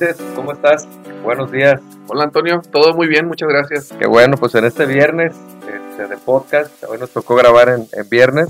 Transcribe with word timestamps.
Ulises, 0.00 0.16
¿cómo 0.34 0.52
estás? 0.52 0.88
Buenos 1.22 1.52
días. 1.52 1.80
Hola 2.08 2.24
Antonio, 2.24 2.62
todo 2.72 2.94
muy 2.94 3.06
bien, 3.06 3.26
muchas 3.26 3.48
gracias. 3.48 3.92
Qué 3.98 4.06
bueno, 4.06 4.36
pues 4.38 4.54
en 4.54 4.64
este 4.64 4.86
viernes 4.86 5.36
este, 5.60 6.06
de 6.06 6.16
podcast, 6.16 6.72
hoy 6.84 6.98
nos 6.98 7.10
tocó 7.10 7.34
grabar 7.34 7.68
en, 7.68 7.86
viernes. 8.08 8.48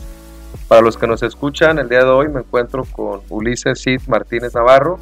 Para 0.68 0.82
los 0.82 0.96
que 0.96 1.08
nos 1.08 1.24
escuchan, 1.24 1.78
el 1.78 1.88
día 1.88 2.04
de 2.04 2.10
hoy 2.10 2.28
me 2.28 2.40
encuentro 2.40 2.84
con 2.84 3.22
Ulises 3.28 3.82
Cid 3.82 4.02
Martínez 4.06 4.54
Navarro. 4.54 4.98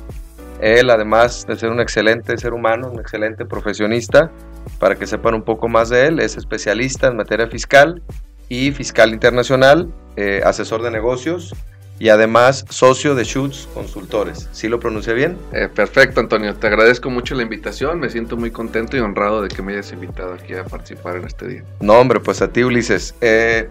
Él, 0.61 0.88
además 0.90 1.45
de 1.46 1.56
ser 1.56 1.71
un 1.71 1.80
excelente 1.80 2.38
ser 2.38 2.54
humano, 2.54 2.90
un 2.90 3.01
excelente 3.01 3.44
profesionista, 3.44 4.30
para 4.78 4.96
que 4.96 5.06
sepan 5.06 5.35
un 5.35 5.42
poco 5.42 5.69
más 5.69 5.90
de 5.90 6.06
él, 6.06 6.19
es 6.19 6.37
especialista 6.37 7.08
en 7.08 7.17
materia 7.17 7.46
fiscal 7.49 8.03
y 8.49 8.72
fiscal 8.72 9.12
internacional, 9.12 9.92
eh, 10.17 10.40
asesor 10.44 10.83
de 10.83 10.90
negocios 10.90 11.54
y 11.99 12.10
además 12.10 12.65
socio 12.71 13.15
de 13.15 13.24
Schutz 13.24 13.69
Consultores. 13.74 14.48
¿Sí 14.53 14.69
lo 14.69 14.78
pronuncié 14.78 15.15
bien? 15.15 15.37
Eh, 15.53 15.69
perfecto, 15.72 16.20
Antonio. 16.20 16.55
Te 16.55 16.66
agradezco 16.66 17.10
mucho 17.10 17.34
la 17.34 17.42
invitación. 17.42 18.01
Me 18.01 18.11
siento 18.11 18.37
muy 18.37 18.51
contento 18.51 18.97
y 18.97 19.01
honrado 19.01 19.43
de 19.43 19.48
que 19.48 19.62
me 19.62 19.73
hayas 19.73 19.93
invitado 19.93 20.34
aquí 20.34 20.55
a 20.55 20.65
participar 20.65 21.16
en 21.16 21.24
este 21.24 21.48
día. 21.48 21.65
No, 21.80 21.95
hombre, 21.98 22.21
pues 22.21 22.41
a 22.43 22.48
ti, 22.48 22.62
Ulises. 22.62 23.15
Eh, 23.21 23.69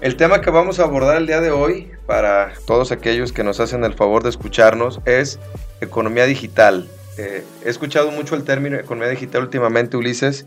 el 0.00 0.16
tema 0.16 0.40
que 0.40 0.50
vamos 0.50 0.80
a 0.80 0.84
abordar 0.84 1.16
el 1.16 1.26
día 1.26 1.40
de 1.40 1.50
hoy, 1.50 1.90
para 2.06 2.52
todos 2.66 2.92
aquellos 2.92 3.32
que 3.32 3.42
nos 3.42 3.58
hacen 3.60 3.84
el 3.84 3.94
favor 3.94 4.22
de 4.22 4.30
escucharnos, 4.30 5.00
es 5.06 5.38
economía 5.80 6.26
digital. 6.26 6.88
Eh, 7.18 7.44
he 7.64 7.68
escuchado 7.68 8.10
mucho 8.10 8.34
el 8.34 8.44
término 8.44 8.76
economía 8.76 9.10
digital 9.10 9.42
últimamente, 9.42 9.96
Ulises, 9.96 10.46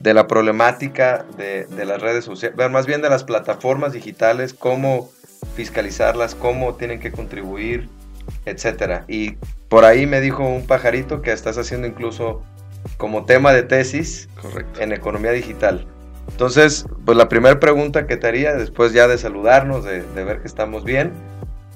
de 0.00 0.12
la 0.12 0.26
problemática 0.26 1.24
de, 1.38 1.66
de 1.66 1.84
las 1.84 2.02
redes 2.02 2.24
sociales, 2.24 2.56
más 2.70 2.86
bien 2.86 3.00
de 3.00 3.08
las 3.08 3.24
plataformas 3.24 3.92
digitales, 3.92 4.52
cómo 4.52 5.10
fiscalizarlas, 5.54 6.34
cómo 6.34 6.74
tienen 6.74 7.00
que 7.00 7.12
contribuir, 7.12 7.88
etcétera. 8.44 9.04
Y 9.08 9.36
por 9.68 9.84
ahí 9.84 10.06
me 10.06 10.20
dijo 10.20 10.46
un 10.46 10.66
pajarito 10.66 11.22
que 11.22 11.32
estás 11.32 11.58
haciendo 11.58 11.86
incluso 11.86 12.42
como 12.96 13.24
tema 13.24 13.52
de 13.52 13.62
tesis 13.62 14.28
en 14.78 14.92
economía 14.92 15.32
digital. 15.32 15.86
Entonces, 16.30 16.86
pues 17.04 17.16
la 17.16 17.28
primera 17.28 17.60
pregunta 17.60 18.06
que 18.06 18.16
te 18.16 18.26
haría, 18.26 18.54
después 18.54 18.92
ya 18.92 19.08
de 19.08 19.18
saludarnos, 19.18 19.84
de, 19.84 20.02
ver 20.14 20.40
que 20.40 20.48
estamos 20.48 20.84
bien, 20.84 21.12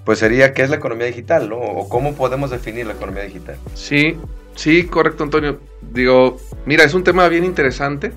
pues 0.05 0.19
sería 0.19 0.55
qué 0.55 0.63
es 0.63 0.71
la 0.71 0.77
economía 0.77 1.07
digital, 1.07 1.49
¿no? 1.49 1.59
O 1.59 1.89
cómo 1.89 2.15
podemos 2.15 2.51
definir 2.51 2.87
la 2.87 2.95
economía 2.95 3.25
digital. 3.25 3.57
Sí, 3.75 4.17
sí, 4.55 4.85
correcto, 4.85 5.23
Antonio. 5.23 5.61
Digo, 5.93 6.39
mira, 6.65 6.85
es 6.85 6.95
un 6.95 7.05
tema 7.05 7.29
bien 7.29 7.45
interesante 7.45 8.13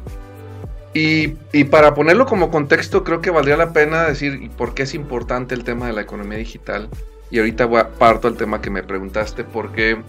y, 0.94 1.64
para 1.66 1.94
ponerlo 1.94 2.26
como 2.26 2.52
contexto, 2.52 3.04
creo 3.04 3.22
que 3.22 3.30
valdría 3.30 3.56
la 3.56 3.72
pena 3.72 4.04
decir 4.04 4.50
por 4.58 4.74
qué 4.74 4.84
es 4.84 4.94
importante 4.94 5.56
el 5.56 5.64
tema 5.64 5.88
de 5.88 5.94
la 5.94 6.02
economía 6.02 6.38
digital. 6.38 6.90
Y 7.30 7.40
ahorita 7.40 7.66
voy 7.66 7.80
a, 7.80 7.90
parto 7.90 8.28
al 8.28 8.36
tema 8.36 8.62
que 8.62 8.70
me 8.70 8.84
preguntaste, 8.84 9.46
porque, 9.46 10.02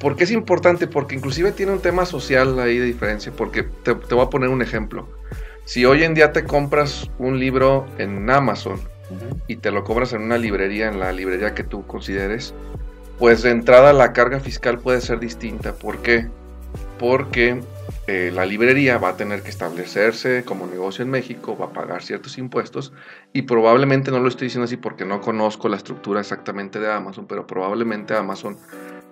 ¿por 0.00 0.16
qué 0.16 0.24
es 0.24 0.30
importante? 0.30 0.86
Porque 0.86 1.14
inclusive 1.14 1.52
tiene 1.52 1.72
un 1.72 1.80
tema 1.80 2.06
social 2.06 2.58
ahí 2.58 2.78
de 2.78 2.86
diferencia, 2.86 3.30
porque 3.36 3.64
te, 3.82 3.92
voy 3.92 4.24
a 4.24 4.30
poner 4.30 4.48
un 4.48 4.62
ejemplo. 4.62 5.06
Si 5.66 5.84
hoy 5.84 6.02
en 6.02 6.14
día 6.14 6.32
te 6.32 6.44
compras 6.44 7.10
un 7.18 7.38
libro 7.38 7.86
en 7.98 8.30
Amazon 8.30 8.80
y 9.48 9.56
te 9.56 9.70
lo 9.70 9.84
cobras 9.84 10.14
en 10.14 10.22
una 10.22 10.38
librería, 10.38 10.88
en 10.88 10.98
la 10.98 11.12
librería 11.12 11.54
que 11.54 11.64
tú 11.64 11.86
consideres, 11.86 12.54
pues 13.18 13.42
de 13.42 13.50
entrada 13.50 13.92
la 13.92 14.14
carga 14.14 14.40
fiscal 14.40 14.78
puede 14.78 15.02
ser 15.02 15.18
distinta. 15.18 15.74
¿Por 15.74 15.98
qué? 15.98 16.26
Porque 16.98 17.60
eh, 18.06 18.30
la 18.32 18.46
librería 18.46 18.98
va 18.98 19.10
a 19.10 19.16
tener 19.16 19.42
que 19.42 19.50
establecerse 19.50 20.44
como 20.44 20.66
negocio 20.66 21.02
en 21.02 21.10
México, 21.10 21.56
va 21.56 21.66
a 21.66 21.72
pagar 21.72 22.02
ciertos 22.02 22.38
impuestos 22.38 22.92
y 23.32 23.42
probablemente 23.42 24.10
no 24.10 24.20
lo 24.20 24.28
estoy 24.28 24.46
diciendo 24.46 24.64
así 24.64 24.76
porque 24.76 25.04
no 25.04 25.20
conozco 25.20 25.68
la 25.68 25.76
estructura 25.76 26.20
exactamente 26.20 26.78
de 26.78 26.92
Amazon, 26.92 27.26
pero 27.26 27.46
probablemente 27.46 28.14
Amazon 28.14 28.56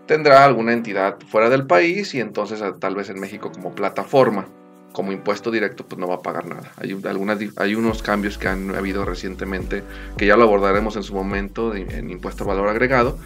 tendrá 0.06 0.45
alguna 0.45 0.72
entidad 0.72 1.19
fuera 1.28 1.48
del 1.50 1.67
país 1.67 2.15
y 2.15 2.20
entonces 2.20 2.62
tal 2.78 2.95
vez 2.95 3.11
en 3.11 3.19
México 3.19 3.50
como 3.50 3.75
plataforma 3.75 4.47
como 4.95 5.11
impuesto 5.11 5.50
directo 5.50 5.84
pues 5.84 5.98
no 5.98 6.06
va 6.06 6.14
a 6.14 6.23
pagar 6.23 6.47
nada. 6.47 6.73
Hay, 6.77 6.97
algunas, 7.05 7.39
hay 7.56 7.75
unos 7.75 8.03
cambios 8.03 8.39
que 8.39 8.47
han 8.47 8.75
habido 8.77 9.05
recientemente 9.05 9.82
que 10.16 10.25
ya 10.25 10.37
lo 10.37 10.44
abordaremos 10.44 10.94
en 10.94 11.03
su 11.03 11.15
momento 11.15 11.75
en 11.75 12.10
impuesto 12.10 12.44
al 12.44 12.49
valor 12.49 12.69
agregado, 12.69 13.19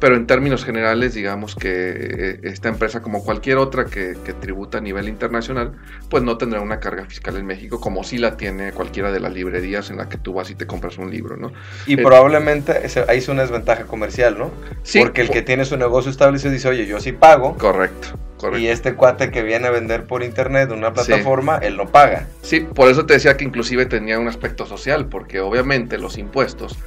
pero 0.00 0.16
en 0.16 0.26
términos 0.26 0.64
generales 0.64 1.12
digamos 1.12 1.54
que 1.54 1.70
eh, 1.70 2.40
esta 2.44 2.70
empresa 2.70 3.02
como 3.02 3.22
cualquier 3.22 3.58
otra 3.58 3.84
que, 3.84 4.16
tributa 4.40 4.78
a 4.78 4.80
nivel 4.80 5.08
internacional 5.08 5.72
pues 6.08 6.22
no 6.22 6.38
tendrá 6.38 6.62
una 6.62 6.80
carga 6.80 7.04
fiscal 7.04 7.36
en 7.36 7.44
México 7.44 7.80
como 7.80 8.02
si 8.02 8.16
la 8.16 8.38
tiene 8.38 8.72
cualquiera 8.72 9.12
de 9.12 9.20
las 9.20 9.34
librerías 9.34 9.90
en 9.90 9.98
la 9.98 10.08
que 10.08 10.16
tú 10.16 10.32
vas 10.32 10.50
y 10.50 10.54
te 10.54 10.66
compras 10.66 10.96
un 10.96 11.10
libro, 11.10 11.36
¿no? 11.36 11.52
Y 11.86 11.94
eh, 11.94 12.02
probablemente 12.02 12.72
ahí 13.08 13.18
es 13.18 13.28
una 13.28 13.42
desventaja 13.42 13.84
comercial, 13.84 14.38
¿no? 14.38 14.50
Sí. 14.82 15.00
Porque 15.00 15.20
el 15.20 15.28
que 15.28 15.42
tiene 15.42 15.66
su 15.66 15.76
negocio 15.76 16.10
establecido 16.10 16.50
dice, 16.50 16.68
oye, 16.68 16.86
yo 16.86 16.98
sí 16.98 17.12
pago. 17.12 17.58
Correcto. 17.58 18.18
Y 18.58 18.66
este 18.68 18.94
cuate 18.94 19.30
que 19.30 19.42
viene 19.42 19.66
a 19.66 19.70
vender 19.70 20.04
por 20.04 20.22
internet 20.22 20.70
una 20.70 20.92
plataforma, 20.92 21.58
él 21.58 21.76
no 21.76 21.88
paga. 21.88 22.26
Sí, 22.42 22.60
por 22.60 22.88
eso 22.88 23.06
te 23.06 23.14
decía 23.14 23.36
que 23.36 23.44
inclusive 23.44 23.86
tenía 23.86 24.18
un 24.18 24.28
aspecto 24.28 24.66
social, 24.66 25.06
porque 25.06 25.40
obviamente 25.40 25.98
los 25.98 26.18
impuestos 26.18 26.78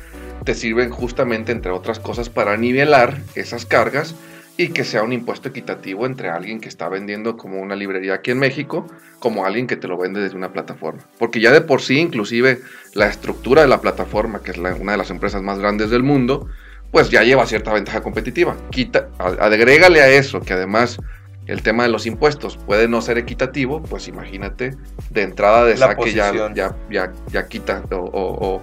te 0.44 0.56
sirven 0.56 0.90
justamente, 0.90 1.52
entre 1.52 1.72
otras 1.72 2.00
cosas, 2.00 2.30
para 2.30 2.58
nivelar 2.58 3.18
esas 3.36 3.66
cargas 3.66 4.16
y 4.58 4.70
que 4.70 4.84
sea 4.84 5.04
un 5.04 5.14
impuesto 5.14 5.50
equitativo 5.50 6.06
entre 6.06 6.30
alguien 6.30 6.60
que 6.60 6.70
está 6.70 6.88
vendiendo 6.88 7.38
como 7.38 7.60
una 7.60 7.76
librería 7.76 8.16
aquí 8.16 8.32
en 8.32 8.40
México, 8.40 8.86
como 9.20 9.46
alguien 9.46 9.68
que 9.68 9.76
te 9.76 9.88
lo 9.88 9.98
vende 9.98 10.20
desde 10.20 10.36
una 10.36 10.54
plataforma. 10.54 11.02
Porque 11.18 11.40
ya 11.40 11.52
de 11.52 11.62
por 11.62 11.82
sí, 11.82 11.98
inclusive, 11.98 12.60
la 12.94 13.08
estructura 13.08 13.64
de 13.64 13.68
la 13.68 13.82
plataforma, 13.82 14.42
que 14.44 14.52
es 14.52 14.58
una 14.58 14.92
de 14.92 14.98
las 14.98 15.10
empresas 15.10 15.42
más 15.42 15.58
grandes 15.58 15.90
del 15.90 16.04
mundo, 16.04 16.48
pues 16.92 17.10
ya 17.10 17.24
lleva 17.24 17.48
cierta 17.48 17.74
ventaja 17.74 18.04
competitiva. 18.04 18.56
Quita, 18.70 19.10
agrégale 19.18 20.02
a 20.02 20.10
eso 20.10 20.42
que 20.42 20.54
además 20.54 21.00
el 21.48 21.62
tema 21.62 21.84
de 21.84 21.90
los 21.90 22.06
impuestos 22.06 22.58
puede 22.58 22.88
no 22.88 23.02
ser 23.02 23.18
equitativo, 23.18 23.82
pues 23.82 24.08
imagínate, 24.08 24.76
de 25.10 25.22
entrada 25.22 25.66
de 25.66 25.76
saque 25.76 26.14
ya, 26.14 26.32
ya, 26.54 26.76
ya, 26.90 27.12
ya, 27.32 27.48
quita 27.48 27.84
o, 27.92 28.62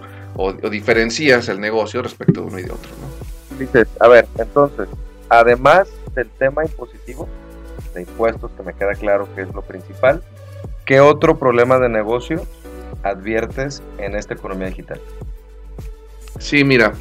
diferencias 0.71 1.49
el 1.49 1.61
negocio 1.61 2.03
respecto 2.03 2.41
de 2.41 2.47
uno 2.47 2.59
y 2.59 2.63
de 2.63 2.71
otro. 2.71 2.91
¿no? 3.01 3.59
Dices, 3.59 3.89
a 4.01 4.09
ver, 4.09 4.27
entonces, 4.39 4.89
además 5.29 5.89
del 6.15 6.31
tema 6.31 6.65
impositivo, 6.65 7.29
de 7.95 8.03
impuestos, 8.03 8.51
que 8.57 8.63
me 8.63 8.73
queda 8.73 8.95
claro 8.95 9.29
que 9.35 9.43
es 9.43 9.53
lo 9.55 9.63
principal, 9.63 10.23
¿qué 10.87 11.01
otro 11.01 11.39
problema 11.39 11.79
de 11.79 11.89
negocio 11.89 12.47
adviertes 13.03 13.83
en 13.99 14.15
esta 14.15 14.35
economía 14.35 14.69
digital? 14.69 15.01
Sí, 16.39 16.65
mira, 16.65 16.95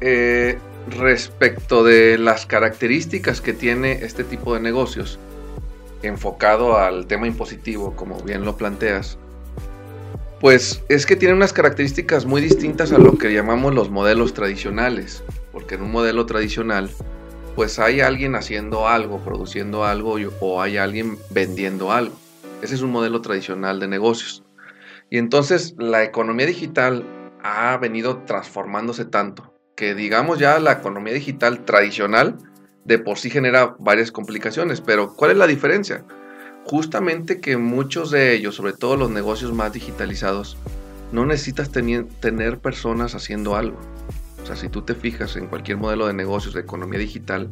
eh, 0.00 0.58
respecto 0.90 1.82
de 1.82 2.18
las 2.18 2.46
características 2.46 3.40
que 3.40 3.52
tiene 3.52 4.04
este 4.04 4.24
tipo 4.24 4.54
de 4.54 4.60
negocios, 4.60 5.18
enfocado 6.02 6.78
al 6.78 7.06
tema 7.06 7.26
impositivo, 7.26 7.94
como 7.96 8.20
bien 8.20 8.44
lo 8.44 8.56
planteas, 8.56 9.18
pues 10.40 10.82
es 10.88 11.06
que 11.06 11.16
tiene 11.16 11.34
unas 11.34 11.52
características 11.52 12.26
muy 12.26 12.40
distintas 12.40 12.92
a 12.92 12.98
lo 12.98 13.18
que 13.18 13.32
llamamos 13.32 13.74
los 13.74 13.90
modelos 13.90 14.34
tradicionales, 14.34 15.24
porque 15.52 15.74
en 15.74 15.82
un 15.82 15.92
modelo 15.92 16.26
tradicional, 16.26 16.90
pues 17.56 17.78
hay 17.78 18.00
alguien 18.00 18.34
haciendo 18.34 18.86
algo, 18.86 19.18
produciendo 19.20 19.84
algo 19.84 20.16
o 20.40 20.60
hay 20.60 20.76
alguien 20.76 21.18
vendiendo 21.30 21.90
algo. 21.90 22.14
Ese 22.62 22.74
es 22.74 22.82
un 22.82 22.90
modelo 22.90 23.22
tradicional 23.22 23.80
de 23.80 23.88
negocios. 23.88 24.44
Y 25.08 25.18
entonces 25.18 25.74
la 25.78 26.04
economía 26.04 26.46
digital 26.46 27.04
ha 27.42 27.76
venido 27.78 28.18
transformándose 28.26 29.04
tanto 29.04 29.55
que 29.76 29.94
digamos 29.94 30.38
ya 30.38 30.58
la 30.58 30.72
economía 30.72 31.12
digital 31.12 31.64
tradicional 31.64 32.36
de 32.84 32.98
por 32.98 33.18
sí 33.18 33.30
genera 33.30 33.76
varias 33.78 34.10
complicaciones, 34.10 34.80
pero 34.80 35.14
¿cuál 35.14 35.32
es 35.32 35.36
la 35.36 35.46
diferencia? 35.46 36.04
Justamente 36.64 37.40
que 37.40 37.56
muchos 37.58 38.10
de 38.10 38.32
ellos, 38.32 38.54
sobre 38.54 38.72
todo 38.72 38.96
los 38.96 39.10
negocios 39.10 39.52
más 39.52 39.72
digitalizados, 39.72 40.56
no 41.12 41.26
necesitas 41.26 41.70
tener 41.70 42.58
personas 42.58 43.14
haciendo 43.14 43.54
algo. 43.54 43.78
O 44.42 44.46
sea, 44.46 44.56
si 44.56 44.68
tú 44.68 44.82
te 44.82 44.94
fijas 44.94 45.36
en 45.36 45.46
cualquier 45.46 45.76
modelo 45.76 46.06
de 46.06 46.14
negocios 46.14 46.54
de 46.54 46.60
economía 46.60 46.98
digital, 46.98 47.48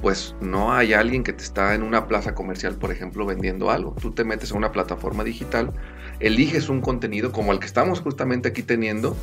pues 0.00 0.34
no 0.40 0.72
hay 0.72 0.92
alguien 0.92 1.22
que 1.22 1.32
te 1.32 1.44
está 1.44 1.74
en 1.74 1.82
una 1.82 2.06
plaza 2.08 2.34
comercial, 2.34 2.74
por 2.74 2.90
ejemplo, 2.90 3.24
vendiendo 3.24 3.70
algo. 3.70 3.94
Tú 4.00 4.12
te 4.12 4.24
metes 4.24 4.52
a 4.52 4.56
una 4.56 4.72
plataforma 4.72 5.24
digital, 5.24 5.72
eliges 6.20 6.68
un 6.68 6.80
contenido 6.80 7.32
como 7.32 7.52
el 7.52 7.58
que 7.58 7.66
estamos 7.66 8.00
justamente 8.00 8.48
aquí 8.48 8.62
teniendo 8.62 9.16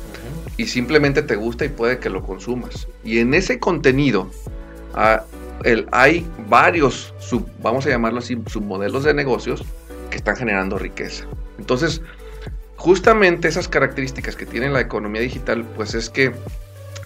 y 0.56 0.66
simplemente 0.66 1.22
te 1.22 1.36
gusta 1.36 1.64
y 1.64 1.68
puede 1.68 1.98
que 1.98 2.10
lo 2.10 2.22
consumas. 2.22 2.88
Y 3.04 3.18
en 3.18 3.34
ese 3.34 3.58
contenido 3.58 4.30
ah, 4.94 5.24
hay 5.90 6.26
varios, 6.48 7.14
sub, 7.18 7.46
vamos 7.62 7.86
a 7.86 7.90
llamarlo 7.90 8.18
así, 8.18 8.38
submodelos 8.46 9.04
de 9.04 9.14
negocios 9.14 9.64
que 10.10 10.16
están 10.16 10.36
generando 10.36 10.78
riqueza. 10.78 11.24
Entonces, 11.58 12.02
justamente 12.76 13.48
esas 13.48 13.68
características 13.68 14.36
que 14.36 14.46
tiene 14.46 14.68
la 14.68 14.80
economía 14.80 15.20
digital, 15.20 15.64
pues 15.76 15.94
es 15.94 16.10
que 16.10 16.32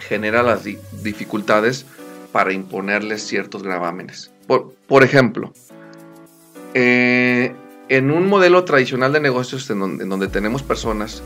genera 0.00 0.42
las 0.42 0.64
dificultades 1.02 1.87
para 2.32 2.52
imponerles 2.52 3.26
ciertos 3.26 3.62
gravámenes. 3.62 4.31
Por, 4.46 5.02
ejemplo, 5.02 5.52
eh, 6.75 7.52
en 7.88 8.10
un 8.10 8.28
modelo 8.28 8.64
tradicional 8.64 9.12
de 9.12 9.20
negocios 9.20 9.69
en 9.70 10.08
donde, 10.08 10.28
tenemos 10.28 10.62
personas, 10.62 11.22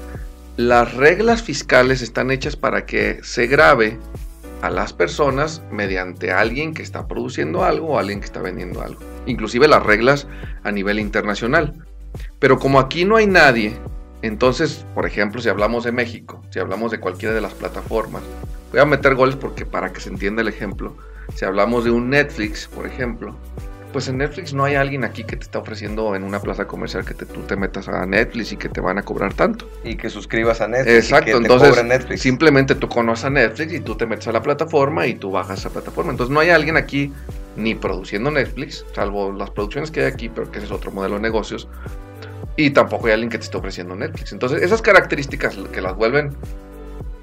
las 0.56 0.94
reglas 0.94 1.42
fiscales 1.42 2.02
están 2.02 2.30
hechas 2.30 2.56
para 2.56 2.86
que 2.86 3.20
se 3.22 3.46
grabe 3.46 3.98
a 4.62 4.70
las 4.70 4.92
personas 4.92 5.62
mediante 5.70 6.32
alguien 6.32 6.74
que 6.74 6.82
está 6.82 7.08
produciendo 7.08 7.64
algo 7.64 7.88
o 7.88 7.98
alguien 7.98 8.20
que 8.20 8.26
está 8.26 8.42
vendiendo 8.42 8.82
algo. 8.82 9.00
Inclusive 9.26 9.68
las 9.68 9.82
reglas 9.82 10.26
a 10.64 10.70
nivel 10.70 10.98
internacional. 10.98 11.74
Pero 12.38 12.58
como 12.58 12.78
aquí 12.78 13.04
no 13.04 13.16
hay 13.16 13.26
nadie, 13.26 13.76
entonces, 14.22 14.84
por 14.94 15.06
ejemplo, 15.06 15.40
si 15.40 15.48
hablamos 15.48 15.84
de 15.84 15.92
México, 15.92 16.42
si 16.50 16.58
hablamos 16.58 16.90
de 16.90 17.00
cualquiera 17.00 17.34
de 17.34 17.40
las 17.40 17.54
plataformas, 17.54 18.22
voy 18.70 18.80
a 18.80 18.84
meter 18.84 19.14
goles 19.14 19.36
porque 19.36 19.64
para 19.64 19.92
que 19.92 20.00
se 20.00 20.10
entienda 20.10 20.42
el 20.42 20.48
ejemplo, 20.48 20.96
si 21.34 21.44
hablamos 21.44 21.84
de 21.84 21.90
un 21.90 22.10
Netflix, 22.10 22.68
por 22.68 22.86
ejemplo, 22.86 23.34
pues 23.92 24.08
en 24.08 24.18
Netflix 24.18 24.54
no 24.54 24.64
hay 24.64 24.74
alguien 24.74 25.04
aquí 25.04 25.24
que 25.24 25.36
te 25.36 25.44
está 25.44 25.58
ofreciendo 25.58 26.14
en 26.14 26.22
una 26.22 26.40
plaza 26.40 26.66
comercial 26.66 27.04
que 27.04 27.14
tú 27.14 27.40
te 27.42 27.56
metas 27.56 27.88
a 27.88 28.06
Netflix 28.06 28.52
y 28.52 28.56
que 28.56 28.68
te 28.68 28.80
van 28.80 28.98
a 28.98 29.02
cobrar 29.02 29.34
tanto. 29.34 29.68
Y 29.84 29.96
que 29.96 30.10
suscribas 30.10 30.60
a 30.60 30.68
Netflix. 30.68 31.10
Exacto, 31.10 31.36
entonces 31.36 32.20
simplemente 32.20 32.74
tú 32.74 32.88
conoces 32.88 33.24
a 33.24 33.30
Netflix 33.30 33.72
y 33.72 33.80
tú 33.80 33.96
te 33.96 34.06
metes 34.06 34.28
a 34.28 34.32
la 34.32 34.42
plataforma 34.42 35.06
y 35.06 35.14
tú 35.14 35.30
bajas 35.30 35.60
esa 35.60 35.70
plataforma. 35.70 36.12
Entonces 36.12 36.32
no 36.32 36.40
hay 36.40 36.50
alguien 36.50 36.76
aquí 36.76 37.12
ni 37.56 37.74
produciendo 37.74 38.30
Netflix, 38.30 38.84
salvo 38.94 39.32
las 39.32 39.50
producciones 39.50 39.90
que 39.90 40.00
hay 40.00 40.06
aquí, 40.06 40.28
pero 40.28 40.50
que 40.50 40.58
ese 40.58 40.66
es 40.66 40.72
otro 40.72 40.92
modelo 40.92 41.16
de 41.16 41.22
negocios. 41.22 41.68
Y 42.56 42.70
tampoco 42.70 43.06
hay 43.06 43.14
alguien 43.14 43.30
que 43.30 43.38
te 43.38 43.44
esté 43.44 43.56
ofreciendo 43.56 43.96
Netflix. 43.96 44.32
Entonces 44.32 44.62
esas 44.62 44.82
características 44.82 45.56
que 45.72 45.80
las 45.80 45.96
vuelven 45.96 46.36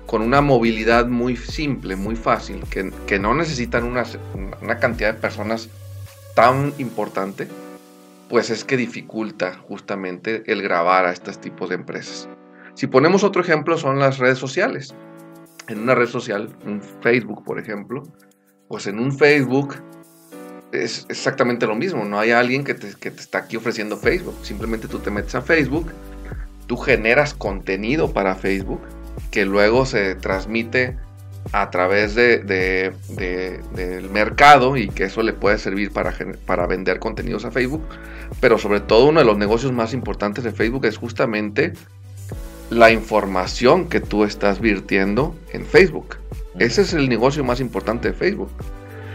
con 0.05 0.21
una 0.21 0.41
movilidad 0.41 1.05
muy 1.05 1.35
simple, 1.35 1.95
muy 1.95 2.15
fácil, 2.15 2.63
que, 2.69 2.91
que 3.05 3.19
no 3.19 3.33
necesitan 3.33 3.83
una, 3.83 4.03
una 4.61 4.77
cantidad 4.79 5.13
de 5.13 5.19
personas 5.19 5.69
tan 6.37 6.71
importante, 6.77 7.47
pues 8.29 8.51
es 8.51 8.63
que 8.63 8.77
dificulta 8.77 9.55
justamente 9.67 10.43
el 10.45 10.61
grabar 10.61 11.07
a 11.07 11.11
estos 11.11 11.41
tipos 11.41 11.69
de 11.69 11.75
empresas. 11.75 12.29
Si 12.75 12.85
ponemos 12.85 13.23
otro 13.23 13.41
ejemplo 13.41 13.75
son 13.75 13.97
las 13.97 14.19
redes 14.19 14.37
sociales. 14.37 14.93
En 15.67 15.79
una 15.79 15.95
red 15.95 16.05
social, 16.05 16.55
un 16.63 16.79
Facebook 17.01 17.43
por 17.43 17.57
ejemplo, 17.57 18.03
pues 18.67 18.85
en 18.85 18.99
un 18.99 19.17
Facebook 19.17 19.77
es 20.71 21.07
exactamente 21.09 21.65
lo 21.65 21.73
mismo. 21.73 22.05
No 22.05 22.19
hay 22.19 22.29
alguien 22.29 22.63
que 22.63 22.75
te, 22.75 22.93
que 22.93 23.09
te 23.09 23.21
está 23.21 23.39
aquí 23.39 23.57
ofreciendo 23.57 23.97
Facebook. 23.97 24.35
Simplemente 24.43 24.87
tú 24.87 24.99
te 24.99 25.09
metes 25.09 25.33
a 25.33 25.41
Facebook, 25.41 25.91
tú 26.67 26.77
generas 26.77 27.33
contenido 27.33 28.13
para 28.13 28.35
Facebook 28.35 28.81
que 29.31 29.43
luego 29.43 29.87
se 29.87 30.13
transmite 30.13 30.99
a 31.51 31.69
través 31.69 32.15
de, 32.15 32.93
del 33.09 34.09
mercado 34.09 34.77
y 34.77 34.89
que 34.89 35.05
eso 35.05 35.21
le 35.21 35.33
puede 35.33 35.57
servir 35.57 35.91
para, 35.91 36.13
para 36.45 36.67
vender 36.67 36.99
contenidos 36.99 37.45
a 37.45 37.51
Facebook. 37.51 37.83
Pero 38.39 38.57
sobre 38.57 38.79
todo 38.79 39.05
uno 39.05 39.19
de 39.19 39.25
los 39.25 39.37
negocios 39.37 39.71
más 39.71 39.93
importantes 39.93 40.43
de 40.43 40.51
Facebook 40.51 40.85
es 40.85 40.97
justamente 40.97 41.73
la 42.69 42.91
información 42.91 43.87
que 43.87 43.99
tú 44.01 44.23
estás 44.23 44.59
virtiendo 44.59 45.35
en 45.53 45.65
Facebook. 45.65 46.17
Ese 46.59 46.81
es 46.81 46.93
el 46.93 47.07
negocio 47.07 47.43
más 47.43 47.59
importante 47.59 48.09
de 48.09 48.13
Facebook. 48.13 48.51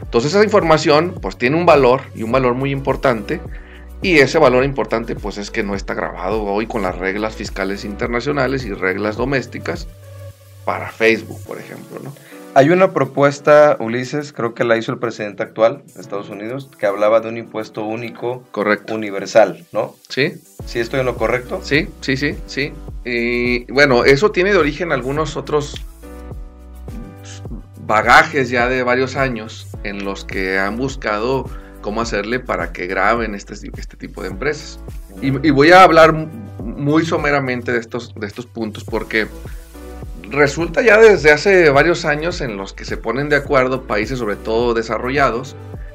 Entonces 0.01 0.35
esa 0.35 0.45
información 0.45 1.15
pues 1.21 1.37
tiene 1.37 1.57
un 1.57 1.67
valor 1.67 2.03
y 2.15 2.23
un 2.23 2.33
valor 2.33 2.55
muy 2.55 2.71
importante 2.71 3.41
y 4.01 4.19
ese 4.19 4.39
valor 4.39 4.65
importante 4.65 5.15
pues 5.15 5.39
es 5.39 5.51
que 5.51 5.63
no 5.63 5.75
está 5.75 5.95
grabado 5.95 6.43
hoy 6.45 6.67
con 6.67 6.83
las 6.83 6.99
reglas 6.99 7.37
fiscales 7.37 7.85
internacionales 7.85 8.65
y 8.65 8.73
reglas 8.73 9.17
domésticas 9.17 9.87
para 10.65 10.91
Facebook, 10.91 11.41
por 11.45 11.59
ejemplo, 11.59 12.01
¿no? 12.03 12.13
Hay 12.55 12.69
una 12.69 12.93
propuesta, 12.93 13.79
Ulises, 13.81 14.35
creo 14.35 14.53
que 14.53 14.65
la 14.65 14.77
hizo 14.77 14.93
el 14.93 14.99
presidente 14.99 15.43
actual 15.43 15.83
de 15.95 16.01
Estados 16.03 16.29
Unidos, 16.29 16.69
que 16.79 16.85
hablaba 16.85 17.21
de 17.21 17.31
un 17.31 17.39
impuesto 17.39 17.83
único 17.83 18.45
correcto. 18.51 18.95
universal, 18.95 19.65
¿no? 19.73 19.97
Sí. 20.11 20.35
¿Sí 20.67 20.79
estoy 20.79 21.01
en 21.01 21.07
lo 21.07 21.17
correcto? 21.17 21.61
Sí, 21.63 21.89
sí, 22.03 22.19
sí, 22.19 22.37
sí. 22.47 22.75
Y 23.07 23.65
bueno, 23.73 24.05
eso 24.05 24.33
tiene 24.33 24.53
de 24.53 24.59
origen 24.59 24.93
algunos 24.93 25.37
otros 25.39 25.81
bagajes 27.87 28.51
ya 28.51 28.69
de 28.69 28.83
varios 28.83 29.17
años 29.17 29.67
en 29.83 30.05
los 30.05 30.27
que 30.27 30.59
han 30.59 30.77
buscado 30.77 31.49
cómo 31.81 32.03
hacerle 32.03 32.39
para 32.39 32.73
que 32.73 32.87
graben 32.87 33.35
este, 33.35 33.55
este 33.55 33.97
tipo 33.97 34.23
de 34.23 34.29
empresas. 34.29 34.79
Y, 35.23 35.29
y 35.47 35.51
voy 35.51 35.71
a 35.73 35.85
hablar 35.85 36.13
muy 36.63 37.07
someramente 37.07 37.73
de 37.73 37.79
estos, 37.79 38.15
de 38.15 38.27
estos 38.27 38.45
puntos 38.45 38.85
porque 38.85 39.27
resulta 40.33 40.83
ya 40.83 40.99
desde 40.99 41.31
hace 41.31 41.71
varios 41.71 42.05
años 42.05 42.41
en 42.41 42.57
los 42.57 42.73
que 42.73 42.85
se 42.85 42.97
ponen 42.97 43.29
de 43.29 43.37
acuerdo 43.37 43.83
países, 43.83 44.19
sobre 44.19 44.37
todo 44.37 44.75
desarrollados, 44.75 45.55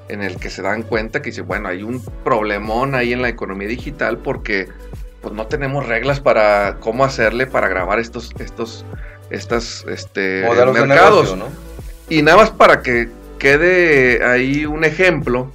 en 0.10 0.22
el 0.22 0.38
que 0.38 0.50
se 0.50 0.62
dan 0.62 0.84
cuenta 0.84 1.22
que 1.22 1.31
dice, 1.31 1.42
bueno, 1.42 1.68
hay 1.68 1.84
un 1.84 2.01
problemón 2.24 2.95
ahí 2.95 3.12
en 3.13 3.22
la 3.22 3.30
economía 3.30 3.68
digital 3.68 4.19
porque 4.19 4.69
pues 5.22 5.34
no 5.34 5.48
tenemos 5.48 5.88
reglas 5.88 6.19
para 6.19 6.78
cómo 6.80 7.04
hacerle 7.04 7.48
para 7.48 7.68
grabar 7.68 8.00
estos, 8.00 8.31
estos, 8.39 8.86
estas, 9.30 9.84
este, 9.89 10.48
mercados. 10.72 11.36
Y 12.07 12.22
nada 12.22 12.38
más 12.38 12.51
para 12.51 12.81
que 12.81 13.10
quede 13.40 14.24
ahí 14.24 14.66
un 14.66 14.86
ejemplo, 14.86 15.51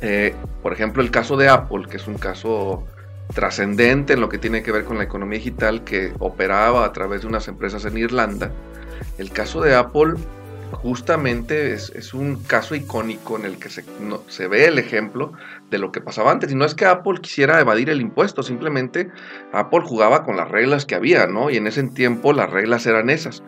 eh, 0.00 0.34
por 0.62 0.72
ejemplo, 0.72 1.02
el 1.02 1.10
caso 1.10 1.36
de 1.36 1.48
Apple, 1.48 1.86
que 1.90 1.96
es 1.96 2.06
un 2.06 2.18
caso 2.18 2.86
trascendente 3.34 4.14
en 4.14 4.20
lo 4.20 4.28
que 4.28 4.38
tiene 4.38 4.62
que 4.62 4.72
ver 4.72 4.84
con 4.84 4.98
la 4.98 5.04
economía 5.04 5.38
digital 5.38 5.84
que 5.84 6.12
operaba 6.18 6.84
a 6.84 6.92
través 6.92 7.22
de 7.22 7.28
unas 7.28 7.48
empresas 7.48 7.84
en 7.84 7.98
Irlanda. 7.98 8.50
El 9.18 9.30
caso 9.30 9.60
de 9.60 9.74
Apple 9.74 10.14
justamente 10.72 11.72
es, 11.72 12.14
un 12.14 12.36
caso 12.36 12.74
icónico 12.74 13.36
en 13.36 13.44
el 13.44 13.58
que 13.58 13.70
se, 13.70 13.84
se, 14.28 14.48
ve 14.48 14.66
el 14.66 14.78
ejemplo 14.78 15.32
de 15.70 15.78
lo 15.78 15.92
que 15.92 16.00
pasaba 16.00 16.30
antes. 16.30 16.52
Y 16.52 16.54
no 16.54 16.64
es 16.64 16.74
que 16.74 16.84
Apple 16.84 17.20
quisiera 17.20 17.60
evadir 17.60 17.90
el 17.90 18.00
impuesto, 18.00 18.42
simplemente 18.42 19.10
Apple 19.52 19.80
jugaba 19.84 20.24
con 20.24 20.36
las 20.36 20.50
reglas 20.50 20.84
que 20.86 20.94
había, 20.94 21.26
¿no? 21.26 21.50
Y 21.50 21.56
en 21.56 21.66
ese 21.66 21.82
tiempo 21.84 22.32
las 22.32 22.50
reglas 22.50 22.86
eran 22.86 23.10
esas. 23.10 23.42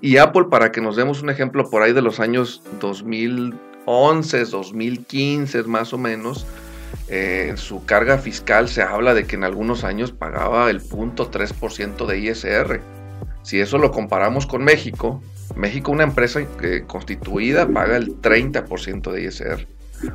Y 0.00 0.16
Apple, 0.16 0.46
para 0.50 0.72
que 0.72 0.80
nos 0.80 0.96
demos 0.96 1.22
un 1.22 1.30
ejemplo 1.30 1.68
por 1.68 1.82
ahí 1.82 1.92
de 1.92 2.02
los 2.02 2.20
años 2.20 2.62
2011, 2.80 4.44
2015 4.44 5.62
más 5.64 5.92
o 5.92 5.98
menos, 5.98 6.46
eh, 7.08 7.54
su 7.56 7.84
carga 7.84 8.18
fiscal 8.18 8.68
se 8.68 8.82
habla 8.82 9.14
de 9.14 9.24
que 9.24 9.36
en 9.36 9.44
algunos 9.44 9.84
años 9.84 10.12
pagaba 10.12 10.70
el 10.70 10.80
0.3% 10.80 12.06
de 12.06 12.18
ISR. 12.18 12.80
Si 13.42 13.60
eso 13.60 13.78
lo 13.78 13.90
comparamos 13.90 14.46
con 14.46 14.62
México, 14.62 15.22
México 15.56 15.90
una 15.90 16.04
empresa 16.04 16.40
constituida 16.86 17.68
paga 17.68 17.96
el 17.96 18.20
30% 18.20 19.10
de 19.10 19.22
ISR. 19.24 19.66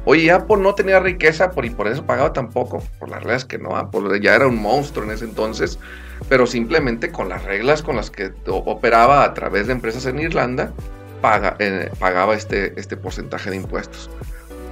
Oye, 0.05 0.31
Apple 0.31 0.57
no 0.57 0.73
tenía 0.73 0.99
riqueza 0.99 1.51
por, 1.51 1.65
y 1.65 1.69
por 1.69 1.87
eso 1.87 2.05
pagaba 2.05 2.33
tampoco. 2.33 2.81
Por 2.99 3.09
las 3.09 3.21
reglas 3.21 3.45
que 3.45 3.57
no, 3.57 3.75
Apple 3.75 4.19
ya 4.19 4.35
era 4.35 4.47
un 4.47 4.59
monstruo 4.61 5.05
en 5.05 5.11
ese 5.11 5.25
entonces, 5.25 5.77
pero 6.27 6.47
simplemente 6.47 7.11
con 7.11 7.29
las 7.29 7.43
reglas 7.43 7.83
con 7.83 7.95
las 7.95 8.09
que 8.09 8.31
operaba 8.47 9.23
a 9.23 9.33
través 9.33 9.67
de 9.67 9.73
empresas 9.73 10.05
en 10.05 10.19
Irlanda, 10.19 10.71
paga, 11.21 11.55
eh, 11.59 11.91
pagaba 11.99 12.35
este, 12.35 12.79
este 12.79 12.97
porcentaje 12.97 13.51
de 13.51 13.57
impuestos. 13.57 14.09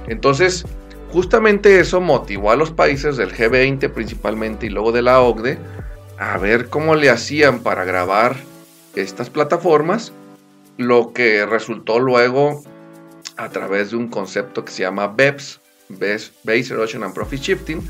Entonces, 0.08 0.66
Justamente 1.14 1.78
eso 1.78 2.00
motivó 2.00 2.50
a 2.50 2.56
los 2.56 2.72
países 2.72 3.16
del 3.16 3.32
G20 3.32 3.88
principalmente 3.92 4.66
y 4.66 4.68
luego 4.68 4.90
de 4.90 5.00
la 5.00 5.20
OCDE 5.20 5.58
a 6.18 6.36
ver 6.38 6.68
cómo 6.68 6.96
le 6.96 7.08
hacían 7.08 7.60
para 7.60 7.84
grabar 7.84 8.34
estas 8.96 9.30
plataformas, 9.30 10.12
lo 10.76 11.12
que 11.12 11.46
resultó 11.46 12.00
luego 12.00 12.64
a 13.36 13.48
través 13.50 13.92
de 13.92 13.96
un 13.96 14.08
concepto 14.08 14.64
que 14.64 14.72
se 14.72 14.82
llama 14.82 15.06
BEPS, 15.06 15.60
Base 15.88 16.74
Erosion 16.74 17.04
and 17.04 17.14
Profit 17.14 17.40
Shifting, 17.40 17.88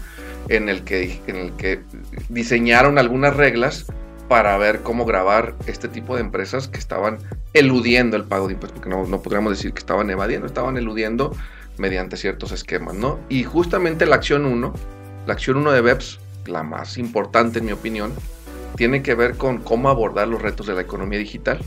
en 0.51 0.69
el, 0.69 0.85
que, 0.85 1.19
en 1.27 1.37
el 1.37 1.53
que 1.53 1.81
diseñaron 2.29 2.99
algunas 2.99 3.35
reglas 3.35 3.87
para 4.29 4.59
ver 4.59 4.83
cómo 4.83 5.07
grabar 5.07 5.55
este 5.67 5.89
tipo 5.89 6.15
de 6.15 6.21
empresas 6.21 6.69
que 6.69 6.79
estaban 6.79 7.21
eludiendo 7.55 8.19
el 8.19 8.25
pago 8.25 8.49
de 8.49 8.53
impuestos, 8.53 8.81
porque 8.81 8.95
no, 8.95 9.07
no 9.07 9.23
podríamos 9.23 9.57
decir 9.57 9.73
que 9.73 9.79
estaban 9.79 10.11
evadiendo, 10.11 10.47
estaban 10.47 10.77
eludiendo 10.77 11.35
mediante 11.79 12.17
ciertos 12.17 12.53
esquemas, 12.53 12.95
¿no? 12.95 13.19
Y 13.29 13.45
justamente 13.45 14.07
la 14.07 14.17
acción 14.17 14.45
1, 14.45 14.75
la 15.27 15.33
acción 15.33 15.57
1 15.59 15.73
de 15.73 15.81
BEPS, 15.81 16.21
la 16.47 16.63
más 16.63 16.99
importante 16.99 17.59
en 17.59 17.67
mi 17.67 17.73
opinión, 17.73 18.13
tiene 18.77 19.03
que 19.03 19.15
ver 19.15 19.37
con 19.37 19.59
cómo 19.59 19.89
abordar 19.89 20.29
los 20.29 20.43
retos 20.43 20.67
de 20.67 20.75
la 20.75 20.83
economía 20.83 21.19
digital. 21.19 21.59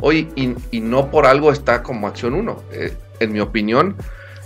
Hoy, 0.00 0.28
y, 0.34 0.80
no 0.80 1.10
por 1.10 1.26
algo 1.26 1.52
está 1.52 1.82
como 1.82 2.06
acción 2.06 2.34
1. 2.34 2.62
Eh, 2.72 2.94
en 3.20 3.32
mi 3.32 3.40
opinión, 3.40 3.96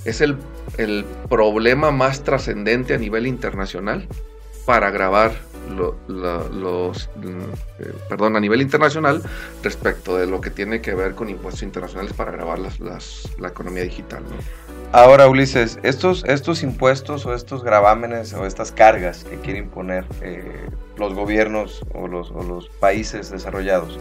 es 0.05 0.21
el, 0.21 0.37
el 0.79 1.05
problema 1.29 1.91
más 1.91 2.23
trascendente 2.23 2.95
a 2.95 2.99
nivel 2.99 3.27
internacional 3.27 4.07
para 4.65 4.91
grabar 4.91 5.33
los, 6.09 7.11
eh, 7.79 7.93
perdón, 8.09 8.37
a 8.37 8.41
nivel 8.41 8.63
internacional 8.63 9.23
respecto 9.63 10.17
de 10.17 10.27
lo 10.27 10.41
que 10.41 10.51
tiene 10.51 10.81
que 10.81 10.95
ver 10.95 11.15
con 11.15 11.29
impuestos 11.29 11.63
internacionales 11.63 12.13
para 12.13 12.33
grabar 12.33 12.59
las, 12.59 12.81
la 13.39 13.49
economía 13.49 13.83
digital. 13.83 14.23
Ahora, 14.93 15.29
Ulises, 15.29 15.79
estos, 15.85 16.25
estos 16.25 16.65
impuestos 16.65 17.25
o 17.25 17.33
estos 17.33 17.63
gravámenes 17.63 18.35
o 18.35 18.45
estas 18.45 18.73
cargas 18.73 19.23
que 19.23 19.37
quieren 19.37 19.67
imponer 19.67 20.05
eh, 20.21 20.67
los 20.97 21.15
gobiernos 21.15 21.87
o 21.95 22.09
los, 22.09 22.33
o 22.33 22.43
los 22.43 22.69
países 22.69 23.31
desarrollados, 23.31 24.01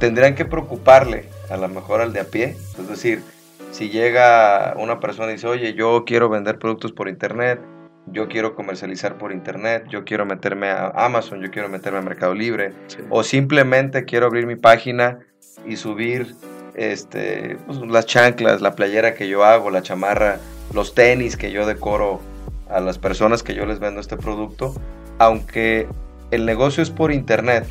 tendrían 0.00 0.34
que 0.34 0.44
preocuparle 0.44 1.28
a 1.48 1.56
lo 1.56 1.68
mejor 1.68 2.00
al 2.00 2.12
de 2.12 2.20
a 2.20 2.24
pie. 2.24 2.56
Es 2.76 2.88
decir, 2.88 3.22
si 3.70 3.88
llega 3.88 4.74
una 4.78 4.98
persona 4.98 5.28
y 5.28 5.34
dice, 5.34 5.46
oye, 5.46 5.74
yo 5.74 6.04
quiero 6.04 6.28
vender 6.28 6.58
productos 6.58 6.90
por 6.90 7.08
internet, 7.08 7.60
yo 8.06 8.26
quiero 8.26 8.56
comercializar 8.56 9.16
por 9.16 9.30
internet, 9.30 9.86
yo 9.88 10.04
quiero 10.04 10.26
meterme 10.26 10.70
a 10.70 10.88
Amazon, 10.88 11.40
yo 11.40 11.52
quiero 11.52 11.68
meterme 11.68 11.98
a 11.98 12.02
Mercado 12.02 12.34
Libre, 12.34 12.72
o 13.10 13.22
simplemente 13.22 14.04
quiero 14.06 14.26
abrir 14.26 14.48
mi 14.48 14.56
página 14.56 15.20
y 15.64 15.76
subir 15.76 16.34
este, 16.74 17.56
pues, 17.66 17.78
las 17.80 18.06
chanclas, 18.06 18.60
la 18.60 18.74
playera 18.74 19.14
que 19.14 19.28
yo 19.28 19.44
hago, 19.44 19.70
la 19.70 19.82
chamarra, 19.82 20.38
los 20.72 20.94
tenis 20.94 21.36
que 21.36 21.50
yo 21.50 21.66
decoro 21.66 22.20
a 22.68 22.80
las 22.80 22.98
personas 22.98 23.42
que 23.42 23.54
yo 23.54 23.66
les 23.66 23.78
vendo 23.78 24.00
este 24.00 24.16
producto, 24.16 24.74
aunque 25.18 25.88
el 26.30 26.46
negocio 26.46 26.82
es 26.82 26.90
por 26.90 27.12
internet, 27.12 27.64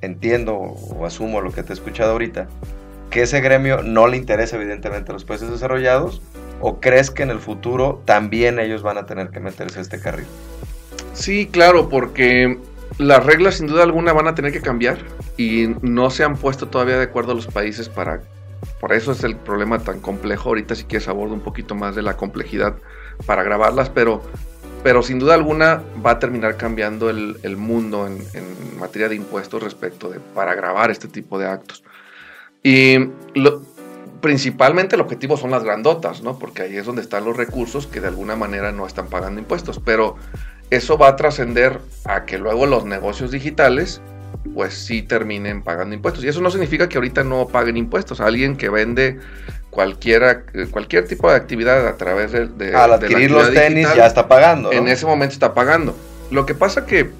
entiendo 0.00 0.54
o 0.54 1.06
asumo 1.06 1.40
lo 1.40 1.52
que 1.52 1.62
te 1.62 1.72
he 1.72 1.74
escuchado 1.74 2.12
ahorita, 2.12 2.48
que 3.10 3.22
ese 3.22 3.40
gremio 3.40 3.82
no 3.82 4.06
le 4.06 4.16
interesa 4.16 4.56
evidentemente 4.56 5.10
a 5.10 5.14
los 5.14 5.24
países 5.24 5.50
desarrollados, 5.50 6.20
o 6.60 6.80
crees 6.80 7.10
que 7.10 7.22
en 7.22 7.30
el 7.30 7.38
futuro 7.38 8.02
también 8.04 8.58
ellos 8.58 8.82
van 8.82 8.98
a 8.98 9.06
tener 9.06 9.30
que 9.30 9.40
meterse 9.40 9.78
a 9.78 9.82
este 9.82 10.00
carril? 10.00 10.26
Sí, 11.14 11.46
claro, 11.46 11.88
porque 11.88 12.58
las 12.96 13.24
reglas 13.24 13.56
sin 13.56 13.66
duda 13.66 13.82
alguna 13.82 14.12
van 14.12 14.28
a 14.28 14.34
tener 14.34 14.52
que 14.52 14.60
cambiar 14.60 14.98
y 15.36 15.68
no 15.82 16.10
se 16.10 16.24
han 16.24 16.36
puesto 16.36 16.68
todavía 16.68 16.96
de 16.96 17.04
acuerdo 17.04 17.34
los 17.34 17.46
países 17.46 17.88
para... 17.88 18.22
Por 18.80 18.92
eso 18.92 19.12
es 19.12 19.22
el 19.22 19.36
problema 19.36 19.78
tan 19.78 20.00
complejo. 20.00 20.48
Ahorita 20.48 20.74
si 20.74 20.84
quieres 20.84 21.06
abordo 21.06 21.34
un 21.34 21.40
poquito 21.40 21.74
más 21.74 21.94
de 21.94 22.02
la 22.02 22.16
complejidad 22.16 22.76
para 23.24 23.44
grabarlas, 23.44 23.88
pero, 23.88 24.22
pero 24.82 25.02
sin 25.02 25.18
duda 25.20 25.34
alguna 25.34 25.82
va 26.04 26.12
a 26.12 26.18
terminar 26.18 26.56
cambiando 26.56 27.08
el, 27.08 27.56
mundo 27.56 28.08
en, 28.08 28.78
materia 28.78 29.08
de 29.08 29.16
impuestos 29.16 29.62
respecto 29.62 30.08
de 30.08 30.18
para 30.20 30.54
grabar 30.54 30.90
este 30.90 31.06
tipo 31.06 31.38
de 31.38 31.46
actos. 31.46 31.84
Y 32.64 32.98
principalmente 34.20 34.96
el 34.96 35.00
objetivo 35.00 35.36
son 35.36 35.50
las 35.52 35.62
grandotas, 35.62 36.22
¿no? 36.22 36.38
Porque 36.38 36.62
ahí 36.62 36.76
es 36.76 36.86
donde 36.86 37.02
están 37.02 37.24
los 37.24 37.36
recursos 37.36 37.86
que 37.86 38.00
de 38.00 38.08
alguna 38.08 38.34
manera 38.34 38.72
no 38.72 38.86
están 38.86 39.06
pagando 39.06 39.40
impuestos. 39.40 39.80
Pero 39.84 40.16
eso 40.70 40.98
va 40.98 41.08
a 41.08 41.16
trascender 41.16 41.78
a 42.04 42.24
que 42.24 42.38
luego 42.38 42.66
los 42.66 42.84
negocios 42.84 43.30
digitales 43.30 44.00
pues 44.54 44.74
sí 44.74 45.02
terminen 45.02 45.62
pagando 45.62 45.94
impuestos. 45.94 46.24
Y 46.24 46.28
eso 46.28 46.40
no 46.40 46.50
significa 46.50 46.88
que 46.88 46.98
ahorita 46.98 47.24
no 47.24 47.48
paguen 47.48 47.76
impuestos. 47.76 48.20
Alguien 48.20 48.56
que 48.56 48.68
vende 48.68 49.18
cualquiera, 49.70 50.44
cualquier 50.70 51.06
tipo 51.06 51.30
de 51.30 51.36
actividad 51.36 51.86
a 51.86 51.96
través 51.96 52.32
de... 52.32 52.74
Al 52.74 52.92
adquirir 52.92 53.30
los 53.30 53.52
tenis 53.52 53.88
ya 53.94 54.06
está 54.06 54.28
pagando. 54.28 54.72
En 54.72 54.88
ese 54.88 55.06
momento 55.06 55.32
está 55.32 55.54
pagando. 55.54 55.96
Lo 56.30 56.44
que 56.46 56.54
pasa 56.54 56.86
que 56.86 57.10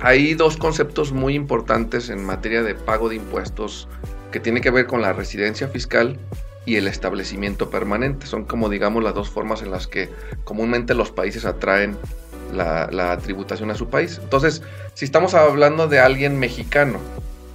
hay 0.00 0.34
dos 0.34 0.56
conceptos 0.56 1.12
muy 1.12 1.34
importantes 1.34 2.10
en 2.10 2.24
materia 2.24 2.62
de 2.62 2.74
pago 2.74 3.08
de 3.08 3.16
impuestos 3.16 3.88
que 4.30 4.40
tiene 4.40 4.60
que 4.60 4.70
ver 4.70 4.86
con 4.86 5.02
la 5.02 5.12
residencia 5.12 5.68
fiscal 5.68 6.18
y 6.64 6.76
el 6.76 6.88
establecimiento 6.88 7.70
permanente. 7.70 8.26
Son 8.26 8.44
como 8.44 8.68
digamos 8.68 9.02
las 9.02 9.14
dos 9.14 9.30
formas 9.30 9.62
en 9.62 9.70
las 9.70 9.86
que 9.86 10.10
comúnmente 10.44 10.94
los 10.94 11.12
países 11.12 11.44
atraen 11.44 11.96
la, 12.52 13.18
tributación 13.18 13.70
a 13.70 13.74
su 13.74 13.88
país. 13.88 14.20
Entonces, 14.22 14.62
si 14.94 15.04
estamos 15.04 15.34
hablando 15.34 15.88
de 15.88 15.98
alguien 15.98 16.38
mexicano 16.38 16.98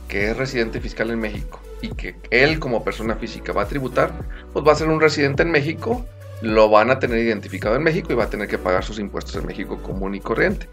que 0.08 0.32
es 0.32 0.38
residente 0.38 0.82
fiscal 0.82 1.10
en 1.10 1.20
México 1.20 1.62
y 1.82 1.90
que 1.90 2.16
él 2.30 2.60
como 2.60 2.84
persona 2.84 3.16
física 3.16 3.54
va 3.54 3.64
a 3.64 3.68
tributar, 3.68 4.12
pues 4.54 4.66
va 4.66 4.74
a 4.74 4.76
ser 4.76 4.90
un 4.90 5.00
residente 5.00 5.44
en 5.44 5.52
México, 5.52 6.06
lo 6.42 6.70
van 6.70 6.92
a 6.92 7.00
tener 7.00 7.20
identificado 7.20 7.76
en 7.76 7.84
México 7.84 8.12
y 8.12 8.16
va 8.16 8.26
a 8.26 8.30
tener 8.30 8.48
que 8.48 8.58
pagar 8.58 8.84
sus 8.84 9.00
impuestos 9.00 9.36
en 9.36 9.46
México 9.46 9.82
común 9.82 10.16
y 10.16 10.20
corriente. 10.20 10.68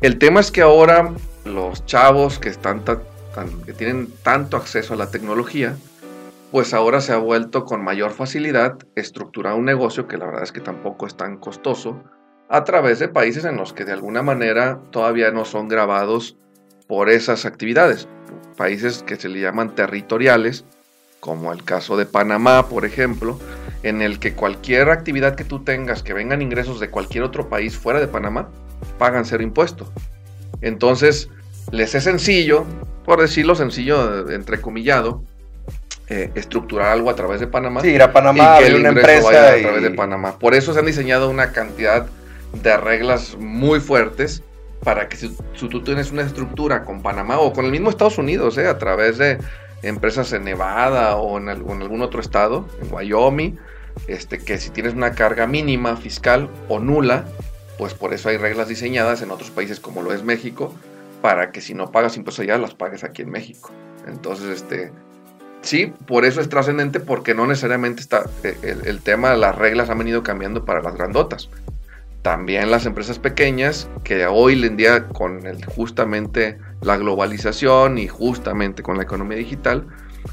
El 0.00 0.18
tema 0.18 0.40
es 0.40 0.50
que 0.50 0.62
ahora 0.62 1.12
los 1.44 1.84
chavos 1.86 2.38
que, 2.38 2.48
están 2.48 2.82
que 3.64 3.72
tienen 3.72 4.12
tanto 4.22 4.56
acceso 4.56 4.94
a 4.94 4.96
la 4.96 5.10
tecnología, 5.10 5.76
pues 6.50 6.74
ahora 6.74 7.00
se 7.00 7.12
ha 7.12 7.18
vuelto 7.18 7.64
con 7.64 7.84
mayor 7.84 8.10
facilidad 8.10 8.78
estructurar 8.96 9.54
un 9.54 9.64
negocio 9.64 10.08
que 10.08 10.18
la 10.18 10.26
verdad 10.26 10.42
es 10.42 10.52
que 10.52 10.60
tampoco 10.60 11.06
es 11.06 11.16
tan 11.16 11.36
costoso 11.36 12.02
a 12.50 12.64
través 12.64 12.98
de 12.98 13.08
países 13.08 13.44
en 13.44 13.56
los 13.56 13.72
que 13.72 13.84
de 13.84 13.92
alguna 13.92 14.22
manera 14.22 14.80
todavía 14.90 15.30
no 15.30 15.44
son 15.44 15.68
grabados 15.68 16.36
por 16.88 17.08
esas 17.08 17.46
actividades. 17.46 18.08
Países 18.56 19.04
que 19.04 19.14
se 19.14 19.28
le 19.28 19.40
llaman 19.40 19.76
territoriales, 19.76 20.64
como 21.20 21.52
el 21.52 21.62
caso 21.62 21.96
de 21.96 22.06
Panamá, 22.06 22.68
por 22.68 22.84
ejemplo, 22.84 23.38
en 23.84 24.02
el 24.02 24.18
que 24.18 24.34
cualquier 24.34 24.90
actividad 24.90 25.36
que 25.36 25.44
tú 25.44 25.62
tengas 25.62 26.02
que 26.02 26.12
vengan 26.12 26.42
ingresos 26.42 26.80
de 26.80 26.90
cualquier 26.90 27.22
otro 27.22 27.48
país 27.48 27.78
fuera 27.78 28.00
de 28.00 28.08
Panamá, 28.08 28.48
pagan 28.98 29.24
ser 29.24 29.42
impuesto. 29.42 29.90
Entonces, 30.60 31.30
les 31.70 31.94
es 31.94 32.02
sencillo, 32.02 32.64
por 33.04 33.20
decirlo 33.20 33.54
sencillo, 33.54 34.28
entrecomillado, 34.28 35.22
eh, 36.08 36.32
estructurar 36.34 36.88
algo 36.88 37.10
a 37.10 37.14
través 37.14 37.38
de 37.38 37.46
Panamá. 37.46 37.80
Sí, 37.82 37.90
ir 37.90 38.02
a 38.02 38.12
Panamá, 38.12 38.56
y 38.58 38.64
que 38.64 38.70
el 38.70 38.80
una 38.80 38.88
empresa 38.88 39.24
vaya 39.24 39.52
a 39.52 39.62
través 39.62 39.82
de 39.82 39.90
Panamá. 39.92 40.36
Por 40.36 40.54
eso 40.54 40.72
se 40.72 40.80
han 40.80 40.86
diseñado 40.86 41.30
una 41.30 41.52
cantidad 41.52 42.08
de 42.52 42.76
reglas 42.76 43.36
muy 43.38 43.80
fuertes 43.80 44.42
para 44.82 45.08
que 45.08 45.16
si, 45.16 45.28
tú 45.54 45.82
tienes 45.82 46.10
una 46.10 46.22
estructura 46.22 46.84
con 46.84 47.02
Panamá 47.02 47.38
o 47.38 47.52
con 47.52 47.64
el 47.64 47.70
mismo 47.70 47.90
Estados 47.90 48.18
Unidos, 48.18 48.56
eh, 48.58 48.66
a 48.66 48.78
través 48.78 49.18
de 49.18 49.38
empresas 49.82 50.32
en 50.32 50.44
Nevada 50.44 51.16
o 51.16 51.38
en, 51.38 51.48
algún 51.48 52.02
otro 52.02 52.20
estado, 52.20 52.66
en 52.80 52.92
Wyoming, 52.92 53.58
este, 54.06 54.38
que 54.38 54.58
si 54.58 54.70
tienes 54.70 54.94
una 54.94 55.12
carga 55.12 55.46
mínima 55.46 55.96
fiscal 55.96 56.48
o 56.68 56.78
nula, 56.78 57.24
pues 57.78 57.94
por 57.94 58.14
eso 58.14 58.28
hay 58.28 58.36
reglas 58.36 58.68
diseñadas 58.68 59.22
en 59.22 59.30
otros 59.30 59.50
países 59.50 59.80
como 59.80 60.02
lo 60.02 60.12
es 60.12 60.22
México, 60.22 60.74
para 61.22 61.52
que 61.52 61.60
si 61.60 61.74
no 61.74 61.92
pagas 61.92 62.16
impuestos 62.16 62.44
allá, 62.44 62.56
las 62.56 62.74
pagues 62.74 63.04
aquí 63.04 63.22
en 63.22 63.30
México. 63.30 63.70
Entonces, 64.06 64.62
este, 64.62 64.92
sí, 65.60 65.92
por 66.06 66.24
eso 66.24 66.40
es 66.40 66.48
trascendente, 66.48 67.00
porque 67.00 67.34
no 67.34 67.46
necesariamente 67.46 68.00
está 68.00 68.24
eh, 68.44 68.56
el, 68.62 68.86
el, 68.86 69.02
tema, 69.02 69.34
las 69.34 69.56
reglas 69.56 69.90
han 69.90 69.98
venido 69.98 70.22
cambiando 70.22 70.64
para 70.64 70.80
las 70.80 70.94
grandotas 70.94 71.50
también 72.22 72.70
las 72.70 72.86
empresas 72.86 73.18
pequeñas 73.18 73.88
que 74.04 74.26
hoy 74.26 74.62
en 74.64 74.76
día 74.76 75.08
con 75.08 75.46
el, 75.46 75.64
justamente 75.64 76.58
la 76.82 76.96
globalización 76.96 77.98
y 77.98 78.08
justamente 78.08 78.82
con 78.82 78.96
la 78.96 79.04
economía 79.04 79.38
digital, 79.38 79.86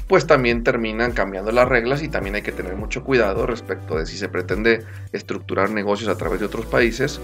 pues 0.06 0.26
también 0.26 0.64
terminan 0.64 1.12
cambiando 1.12 1.50
las 1.50 1.68
reglas 1.68 2.02
y 2.02 2.08
también 2.08 2.34
hay 2.34 2.42
que 2.42 2.52
tener 2.52 2.76
mucho 2.76 3.04
cuidado 3.04 3.46
respecto 3.46 3.96
de 3.96 4.06
si 4.06 4.18
se 4.18 4.28
pretende 4.28 4.84
estructurar 5.12 5.70
negocios 5.70 6.10
a 6.10 6.16
través 6.16 6.40
de 6.40 6.46
otros 6.46 6.66
países, 6.66 7.20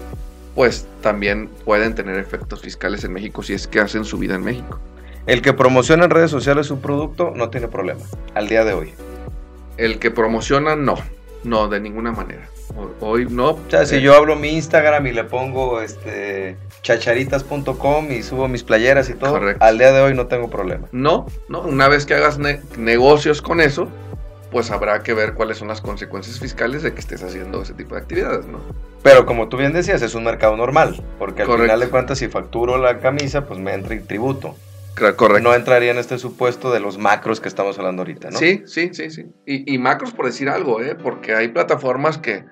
pues 0.55 0.87
también 1.01 1.49
pueden 1.63 1.93
tener 1.93 2.17
efectos 2.17 2.61
fiscales 2.61 3.03
en 3.03 3.13
México 3.13 3.43
si 3.43 3.53
es 3.53 3.67
que 3.67 3.79
hacen 3.79 4.03
su 4.03 4.17
vida 4.17 4.35
en 4.35 4.43
México. 4.43 4.79
El 5.27 5.41
que 5.41 5.53
promociona 5.53 6.05
en 6.05 6.11
redes 6.11 6.31
sociales 6.31 6.67
su 6.67 6.79
producto 6.79 7.33
no 7.35 7.49
tiene 7.49 7.67
problema, 7.67 8.01
al 8.33 8.47
día 8.47 8.63
de 8.63 8.73
hoy. 8.73 8.93
El 9.77 9.99
que 9.99 10.11
promociona 10.11 10.75
no, 10.75 10.95
no, 11.43 11.67
de 11.67 11.79
ninguna 11.79 12.11
manera. 12.11 12.47
Hoy 12.99 13.27
no. 13.29 13.51
O 13.51 13.59
sea, 13.69 13.85
si 13.85 13.95
eh, 13.95 14.01
yo 14.01 14.15
hablo 14.15 14.35
mi 14.35 14.49
Instagram 14.49 15.07
y 15.07 15.11
le 15.11 15.23
pongo 15.23 15.81
este 15.81 16.57
chacharitas.com 16.81 18.11
y 18.11 18.21
subo 18.21 18.47
mis 18.47 18.63
playeras 18.63 19.09
y 19.09 19.15
todo, 19.15 19.39
al 19.59 19.77
día 19.77 19.91
de 19.91 20.01
hoy 20.01 20.13
no 20.13 20.27
tengo 20.27 20.49
problema. 20.49 20.87
No, 20.91 21.25
no, 21.49 21.61
una 21.61 21.87
vez 21.87 22.05
que 22.05 22.13
hagas 22.13 22.37
negocios 22.77 23.41
con 23.41 23.59
eso, 23.59 23.87
pues 24.51 24.71
habrá 24.71 25.01
que 25.01 25.13
ver 25.13 25.33
cuáles 25.33 25.57
son 25.57 25.67
las 25.67 25.81
consecuencias 25.81 26.39
fiscales 26.39 26.83
de 26.83 26.93
que 26.93 26.99
estés 26.99 27.23
haciendo 27.23 27.61
ese 27.61 27.73
tipo 27.73 27.95
de 27.95 28.01
actividades, 28.01 28.45
¿no? 28.45 28.59
Pero 29.01 29.25
como 29.25 29.49
tú 29.49 29.57
bien 29.57 29.73
decías, 29.73 30.01
es 30.01 30.15
un 30.15 30.23
mercado 30.23 30.55
normal, 30.57 31.03
porque 31.19 31.41
al 31.41 31.51
final 31.59 31.79
de 31.79 31.89
cuentas 31.89 32.19
si 32.19 32.27
facturo 32.27 32.77
la 32.77 32.99
camisa, 32.99 33.45
pues 33.45 33.59
me 33.59 33.73
entra 33.73 33.95
en 33.95 34.05
tributo. 34.05 34.55
Correcto. 34.95 35.39
No 35.39 35.53
entraría 35.53 35.91
en 35.91 35.97
este 35.97 36.17
supuesto 36.17 36.71
de 36.71 36.79
los 36.79 36.97
macros 36.97 37.41
que 37.41 37.49
estamos 37.49 37.77
hablando 37.77 38.01
ahorita, 38.01 38.31
¿no? 38.31 38.39
Sí, 38.39 38.63
sí, 38.65 38.91
sí, 38.93 39.09
sí. 39.09 39.25
Y, 39.45 39.73
y 39.73 39.77
macros 39.77 40.13
por 40.13 40.25
decir 40.25 40.49
algo, 40.49 40.81
¿eh? 40.81 40.95
Porque 40.95 41.35
hay 41.35 41.49
plataformas 41.49 42.17
que 42.17 42.45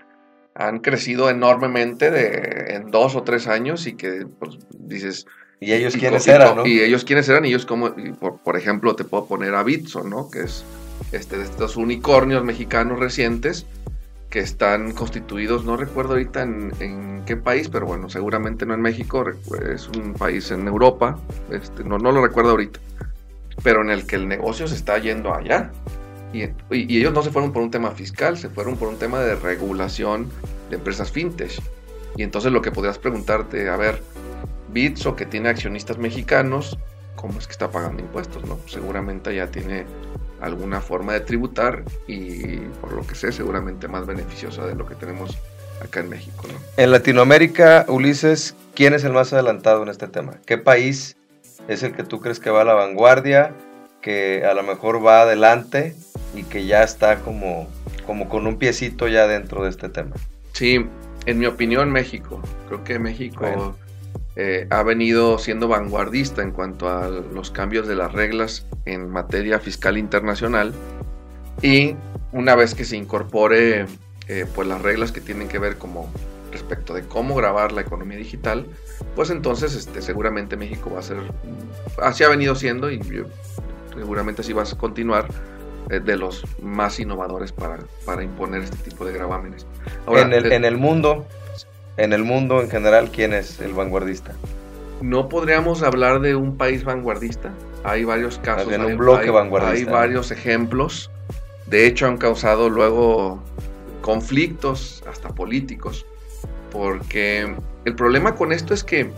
han 0.56 0.80
crecido 0.80 1.30
enormemente 1.30 2.12
de, 2.12 2.76
en 2.76 2.92
dos 2.92 3.16
o 3.16 3.24
tres 3.24 3.48
años 3.48 3.88
y 3.88 3.94
que 3.94 4.26
pues, 4.40 4.58
dices... 4.78 5.26
Y 5.60 5.72
ellos 5.72 5.96
quiénes 5.96 6.28
eran, 6.28 6.58
¿no? 6.58 6.66
Y 6.68 6.82
ellos 6.82 7.06
quiénes 7.06 7.30
eran, 7.30 7.46
y 7.46 7.50
ellos 7.50 7.66
como, 7.66 7.96
por, 8.44 8.58
ejemplo, 8.58 8.96
te 8.96 9.06
puedo 9.06 9.26
poner 9.26 9.56
a 9.56 9.64
Bitso, 9.64 10.04
¿no? 10.04 10.30
Que 10.30 10.42
es 10.42 10.66
este, 11.14 11.38
de 11.38 11.46
estos 11.46 11.78
unicornios 11.78 12.44
mexicanos 12.44 13.00
recientes 13.00 13.66
que 14.34 14.40
están 14.40 14.94
constituidos, 14.94 15.63
no 15.63 15.78
recuerdo 15.78 16.13
ahorita 16.13 16.42
en, 16.42 17.22
qué 17.28 17.38
país, 17.38 17.70
pero 17.70 17.86
bueno, 17.86 18.10
seguramente 18.10 18.66
no 18.66 18.74
en 18.74 18.82
México, 18.82 19.24
es 19.72 19.88
un 19.90 20.16
país 20.16 20.50
en 20.50 20.68
Europa, 20.68 21.20
este, 21.52 21.84
no, 21.84 22.00
no 22.00 22.12
lo 22.12 22.25
recuerdo 22.25 22.50
ahorita, 22.50 22.80
pero 23.62 23.84
en 23.84 23.92
el 23.92 24.08
que 24.08 24.16
el 24.16 24.28
negocio 24.28 24.68
se 24.68 24.74
está 24.74 24.98
yendo 24.98 25.36
allá. 25.36 25.72
Y, 26.34 26.50
ellos 26.72 27.13
no 27.13 27.22
se 27.22 27.30
fueron 27.30 27.54
por 27.54 27.62
un 27.62 27.70
tema 27.70 27.92
fiscal, 27.92 28.36
se 28.36 28.50
fueron 28.50 28.75
por 28.75 28.88
un 28.88 28.98
tema 28.98 29.20
de 29.20 29.36
regulación 29.36 30.32
de 30.72 30.78
empresas 30.78 31.12
fintech. 31.12 31.62
Y 32.18 32.24
entonces 32.24 32.52
lo 32.52 32.63
que 32.63 32.72
podrías 32.72 32.98
preguntarte, 32.98 33.70
a 33.70 33.78
ver, 33.78 34.02
Bitso 34.70 35.16
que 35.16 35.28
tiene 35.28 35.50
accionistas 35.50 36.00
mexicanos, 36.00 36.80
¿cómo 37.16 37.38
es 37.38 37.46
que 37.46 37.52
está 37.52 37.70
pagando 37.70 38.02
impuestos? 38.02 38.44
No? 38.46 38.58
Seguramente 38.66 39.36
ya 39.36 39.46
tiene 39.52 39.86
alguna 40.44 40.82
forma 40.82 41.14
de 41.14 41.22
tributar 41.22 41.84
y 42.08 42.58
por 42.82 42.94
lo 42.94 43.08
que 43.08 43.16
sé, 43.16 43.32
seguramente 43.32 43.88
más 43.88 44.06
beneficiosa 44.06 44.66
de 44.66 44.76
lo 44.76 44.86
que 44.86 44.96
tenemos 44.96 45.38
acá 45.82 46.02
en 46.02 46.10
México. 46.10 46.48
En 46.78 46.92
Latinoamérica, 46.92 47.86
Ulises, 47.88 48.56
¿quién 48.76 48.94
es 48.94 49.04
el 49.04 49.14
más 49.14 49.34
adelantado 49.34 49.84
en 49.84 49.90
este 49.90 50.08
tema? 50.08 50.34
¿Qué 50.46 50.58
país 50.58 51.16
es 51.68 51.84
el 51.84 51.94
que 51.94 52.04
tú 52.04 52.20
crees 52.20 52.40
que 52.40 52.50
va 52.50 52.62
a 52.62 52.66
la 52.66 52.74
vanguardia, 52.74 53.54
que 54.02 54.46
a 54.46 54.54
lo 54.54 54.64
mejor 54.64 55.06
va 55.06 55.22
adelante 55.22 55.96
y 56.36 56.44
que 56.44 56.66
ya 56.66 56.84
está 56.84 57.20
como, 57.20 57.68
como 58.06 58.28
con 58.30 58.48
un 58.48 58.58
piecito 58.58 59.08
ya 59.08 59.28
dentro 59.28 59.64
de 59.64 59.70
este 59.70 59.90
tema. 59.90 60.16
Sí, 60.52 60.86
en 61.26 61.40
mi 61.40 61.46
opinión 61.46 61.92
México. 61.92 62.42
Creo 62.68 62.84
que 62.84 63.00
México 63.00 63.76
eh, 64.36 64.68
ha 64.70 64.84
venido 64.84 65.38
siendo 65.38 65.68
vanguardista 65.68 66.42
en 66.42 66.52
cuanto 66.52 66.90
a 66.90 67.08
los 67.08 67.52
cambios 67.52 67.88
de 67.88 67.96
las 67.96 68.12
reglas 68.13 68.66
en 68.86 69.10
materia 69.10 69.60
fiscal 69.60 69.98
internacional 69.98 70.74
Y 71.62 71.96
una 72.32 72.56
vez 72.56 72.74
que 72.74 72.84
se 72.84 72.98
incorpore 72.98 73.86
eh, 74.28 74.46
pues 74.56 74.68
las 74.68 74.82
reglas 74.82 75.12
que 75.12 75.22
tienen 75.22 75.48
que 75.48 75.60
ver 75.60 75.78
como 75.78 76.10
respecto 76.52 76.94
de 76.94 77.04
cómo 77.04 77.36
grabar 77.36 77.72
la 77.72 77.82
economía 77.82 78.18
digital, 78.18 78.66
pues 79.16 79.30
entonces 79.32 79.75
este, 79.75 80.02
seguramente 80.02 80.56
México 80.56 80.92
va 80.94 81.00
a 81.00 81.04
ser, 81.04 81.18
así 82.02 82.24
ha 82.24 82.30
venido 82.30 82.56
siendo 82.56 82.90
y 82.92 83.02
seguramente 83.96 84.42
así 84.42 84.54
va 84.54 84.63
a 84.63 84.78
continuar 84.78 85.28
eh, 85.90 86.00
de 86.00 86.16
los 86.16 86.46
más 86.62 87.00
innovadores 87.00 87.52
para, 87.52 87.80
para, 88.06 88.24
imponer 88.24 88.62
este 88.62 88.78
tipo 88.78 89.04
de 89.04 89.13
gravámenes. 89.13 89.66
en, 90.08 90.32
el, 90.32 90.52
en 90.54 90.63
el 90.63 90.78
mundo, 90.78 91.25
en 91.98 92.14
el 92.14 92.24
mundo 92.24 92.62
en 92.62 92.70
general, 92.70 93.12
¿quién 93.12 93.34
es 93.34 93.60
el 93.60 93.74
vanguardista? 93.74 94.34
No 95.02 95.30
podríamos 95.30 95.84
hablar 95.84 96.22
de 96.22 96.36
un 96.36 96.58
país 96.58 96.84
vanguardista. 96.84 97.52
Hay 97.84 98.04
varios 98.06 98.40
casos. 98.40 98.72
En 98.72 98.86
un 98.86 98.98
bloque 98.98 99.30
vanguardista. 99.30 99.76
Hay 99.76 99.84
varios 99.84 100.32
ejemplos. 100.32 101.12
De 101.68 101.86
hecho, 101.86 102.08
han 102.08 102.18
causado 102.18 102.70
luego 102.70 103.44
conflictos, 104.02 105.04
hasta 105.10 105.30
políticos, 105.30 106.06
porque 106.72 107.56
el 107.86 107.96
problema 107.96 108.36
con 108.36 108.52
esto 108.52 108.74
es 108.74 108.84
que, 108.84 109.10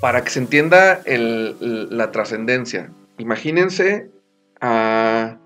para 0.00 0.22
que 0.24 0.30
se 0.30 0.40
entienda 0.40 1.00
la 1.06 2.10
trascendencia, 2.10 2.90
imagínense 3.18 4.10
a 4.60 5.36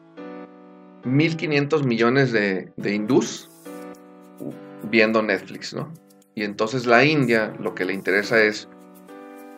1.500 1.05 1.85
millones 1.85 2.33
de, 2.33 2.73
de 2.77 2.95
hindús 2.95 3.51
viendo 4.90 5.23
Netflix, 5.23 5.75
¿no? 5.75 5.93
Y 6.35 6.45
entonces 6.45 6.87
la 6.87 7.05
India 7.05 7.55
lo 7.59 7.75
que 7.75 7.85
le 7.85 7.95
interesa 7.95 8.43
es, 8.43 8.69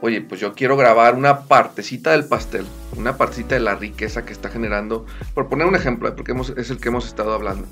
oye, 0.00 0.20
pues 0.20 0.40
yo 0.40 0.54
quiero 0.54 0.76
grabar 0.76 1.14
una 1.14 1.40
partecita 1.40 2.12
del 2.12 2.24
pastel, 2.26 2.66
una 2.96 3.16
partecita 3.16 3.54
de 3.54 3.62
la 3.62 3.74
riqueza 3.74 4.24
que 4.24 4.32
está 4.32 4.48
generando, 4.48 5.06
por 5.34 5.48
poner 5.48 5.66
un 5.66 5.74
ejemplo, 5.74 6.14
porque 6.14 6.34
es 6.56 6.70
el 6.70 6.78
que 6.78 6.88
hemos 6.88 7.06
estado 7.06 7.32
hablando 7.32 7.66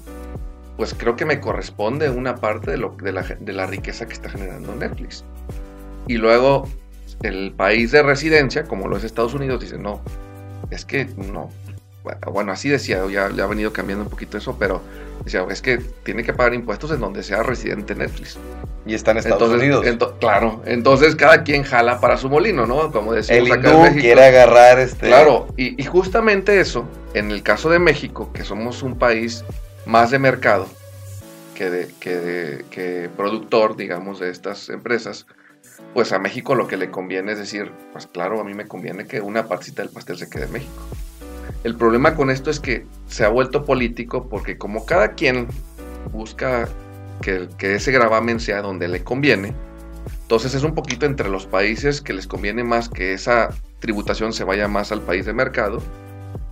pues 0.77 0.95
creo 0.95 1.17
que 1.17 1.25
me 1.25 1.41
corresponde 1.41 2.11
una 2.11 2.37
parte 2.37 2.71
de, 2.71 3.13
la, 3.13 3.23
de 3.23 3.53
la 3.53 3.67
riqueza 3.67 4.07
que 4.07 4.13
está 4.13 4.29
generando 4.29 4.75
Netflix. 4.75 5.25
Y 6.07 6.19
luego 6.19 6.69
el 7.23 7.53
país 7.53 7.93
de 7.93 8.03
residencia, 8.03 8.65
como 8.65 8.87
lo 8.89 8.97
es 8.97 9.05
Estados 9.05 9.35
Unidos, 9.35 9.61
dice, 9.61 9.79
no, 9.79 10.03
es 10.71 10.85
que 10.85 11.07
no. 11.17 11.49
Bueno, 12.31 12.53
así 12.53 12.69
decía, 12.69 13.03
ya, 13.11 13.31
ya 13.31 13.45
ha 13.45 13.47
venido 13.47 13.73
cambiando 13.73 14.05
un 14.05 14.11
poquito 14.11 14.39
eso, 14.39 14.57
pero 14.59 14.83
decía, 15.25 15.45
es 15.51 15.63
que 15.63 15.79
tiene 16.05 16.23
que 16.23 16.33
pagar 16.33 16.55
impuestos 16.55 16.91
en 16.91 17.01
donde 17.01 17.23
sea 17.23 17.43
residente 17.43 17.95
Netflix. 17.95 18.39
Y 18.87 18.95
está 18.95 19.11
en 19.11 19.19
Estados 19.19 19.51
Unidos. 19.51 19.85
claro, 20.21 20.63
entonces 20.65 21.17
cada 21.17 21.43
quien 21.43 21.65
jala 21.65 22.01
para 22.01 22.17
su 22.17 22.29
molino, 22.29 22.67
¿no? 22.67 22.93
Como 22.93 23.13
decimos 23.13 23.51
acá 23.51 23.73
en 23.73 23.83
México. 23.83 24.01
quiere 24.01 24.25
agarrar 24.25 24.79
este... 24.79 25.09
Claro, 25.09 25.49
y, 25.57 25.81
y 25.81 25.85
justamente 25.85 26.61
eso, 26.61 26.85
en 27.15 27.31
el 27.33 27.43
caso 27.43 27.69
de 27.69 27.81
México, 27.81 28.31
que 28.33 28.45
somos 28.45 28.83
un 28.83 28.97
país 28.97 29.45
más 29.87 30.11
de 30.13 30.19
mercado 30.19 30.69
que, 31.57 31.71
de, 31.71 32.65
que, 32.71 33.11
productor, 33.17 33.77
digamos, 33.77 34.21
de 34.21 34.31
estas 34.31 34.69
empresas, 34.69 35.27
pues 35.95 36.13
a 36.13 36.19
México 36.19 36.55
lo 36.55 36.69
que 36.69 36.77
le 36.77 36.91
conviene 36.91 37.33
es 37.33 37.39
decir, 37.39 37.73
pues 37.93 38.07
claro, 38.07 38.41
a 38.41 38.45
mí 38.45 38.55
me 38.55 38.69
conviene 38.69 39.07
que 39.07 39.21
una 39.21 39.49
partita 39.49 39.83
del 39.83 39.91
pastel 39.91 40.19
se 40.19 40.29
quede 40.29 40.45
en 40.45 40.53
México. 40.53 40.87
El 41.67 41.75
problema 41.75 42.15
con 42.15 42.31
esto 42.31 42.49
es 42.49 42.61
que 42.61 42.87
se 43.09 43.25
ha 43.25 43.29
vuelto 43.29 43.65
político 43.65 44.29
porque 44.29 44.57
como 44.57 44.87
cada 44.87 45.15
quien 45.15 45.49
busca 46.13 46.69
que, 47.21 47.49
que 47.59 47.75
ese 47.75 47.91
gravamen 47.91 48.39
sea 48.39 48.63
donde 48.63 48.87
le 48.87 49.03
conviene, 49.03 49.53
entonces 50.23 50.55
es 50.55 50.63
un 50.63 50.77
poquito 50.77 51.07
entre 51.07 51.29
los 51.29 51.47
países 51.47 52.01
que 52.01 52.13
les 52.13 52.29
conviene 52.29 52.63
más 52.63 52.89
que 52.89 53.15
esa 53.15 53.49
tributación 53.81 54.33
se 54.33 54.45
vaya 54.45 54.69
más 54.69 54.93
al 54.93 55.01
país 55.01 55.27
de 55.27 55.33
mercado 55.33 55.83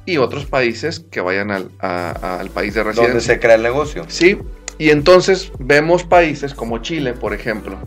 y 0.04 0.16
otros 0.16 0.46
países 0.46 0.98
que 0.98 1.20
vayan 1.20 1.52
al, 1.52 1.70
al 1.78 2.50
país 2.50 2.74
de 2.74 2.82
residencia. 2.82 3.14
Donde 3.14 3.20
se 3.20 3.38
crea 3.38 3.54
el 3.54 3.62
negocio. 3.62 4.04
Sí, 4.08 4.36
y 4.78 4.90
entonces 4.90 5.52
vemos 5.60 6.02
países 6.02 6.54
como 6.54 6.78
Chile, 6.78 7.12
por 7.12 7.34
ejemplo, 7.34 7.78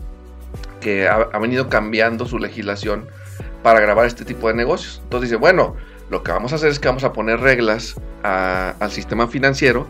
que 0.80 1.06
ha, 1.06 1.38
venido 1.38 1.68
cambiando 1.68 2.24
su 2.24 2.38
legislación 2.38 3.06
para 3.62 3.80
grabar 3.80 4.06
este 4.06 4.24
tipo 4.24 4.48
de 4.48 4.54
negocios. 4.54 5.02
Entonces 5.04 5.28
dice, 5.28 5.36
bueno, 5.36 5.76
lo 6.10 6.22
que 6.22 6.32
vamos 6.32 6.52
a 6.52 6.56
hacer 6.56 6.70
es 6.70 6.78
que 6.78 6.88
vamos 6.88 7.04
a 7.04 7.12
poner 7.12 7.40
reglas 7.40 7.94
al 8.22 8.90
sistema 8.90 9.28
financiero 9.28 9.86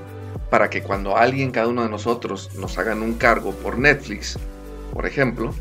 para 0.50 0.70
que 0.70 0.82
cuando 0.82 1.16
alguien, 1.16 1.50
cada 1.50 1.68
uno 1.68 1.82
de 1.82 1.88
nosotros, 1.88 2.50
nos 2.56 2.78
hagan 2.78 3.02
un 3.02 3.14
cargo 3.14 3.52
por 3.52 3.78
Netflix, 3.78 4.38
por 4.92 5.06
ejemplo, 5.06 5.54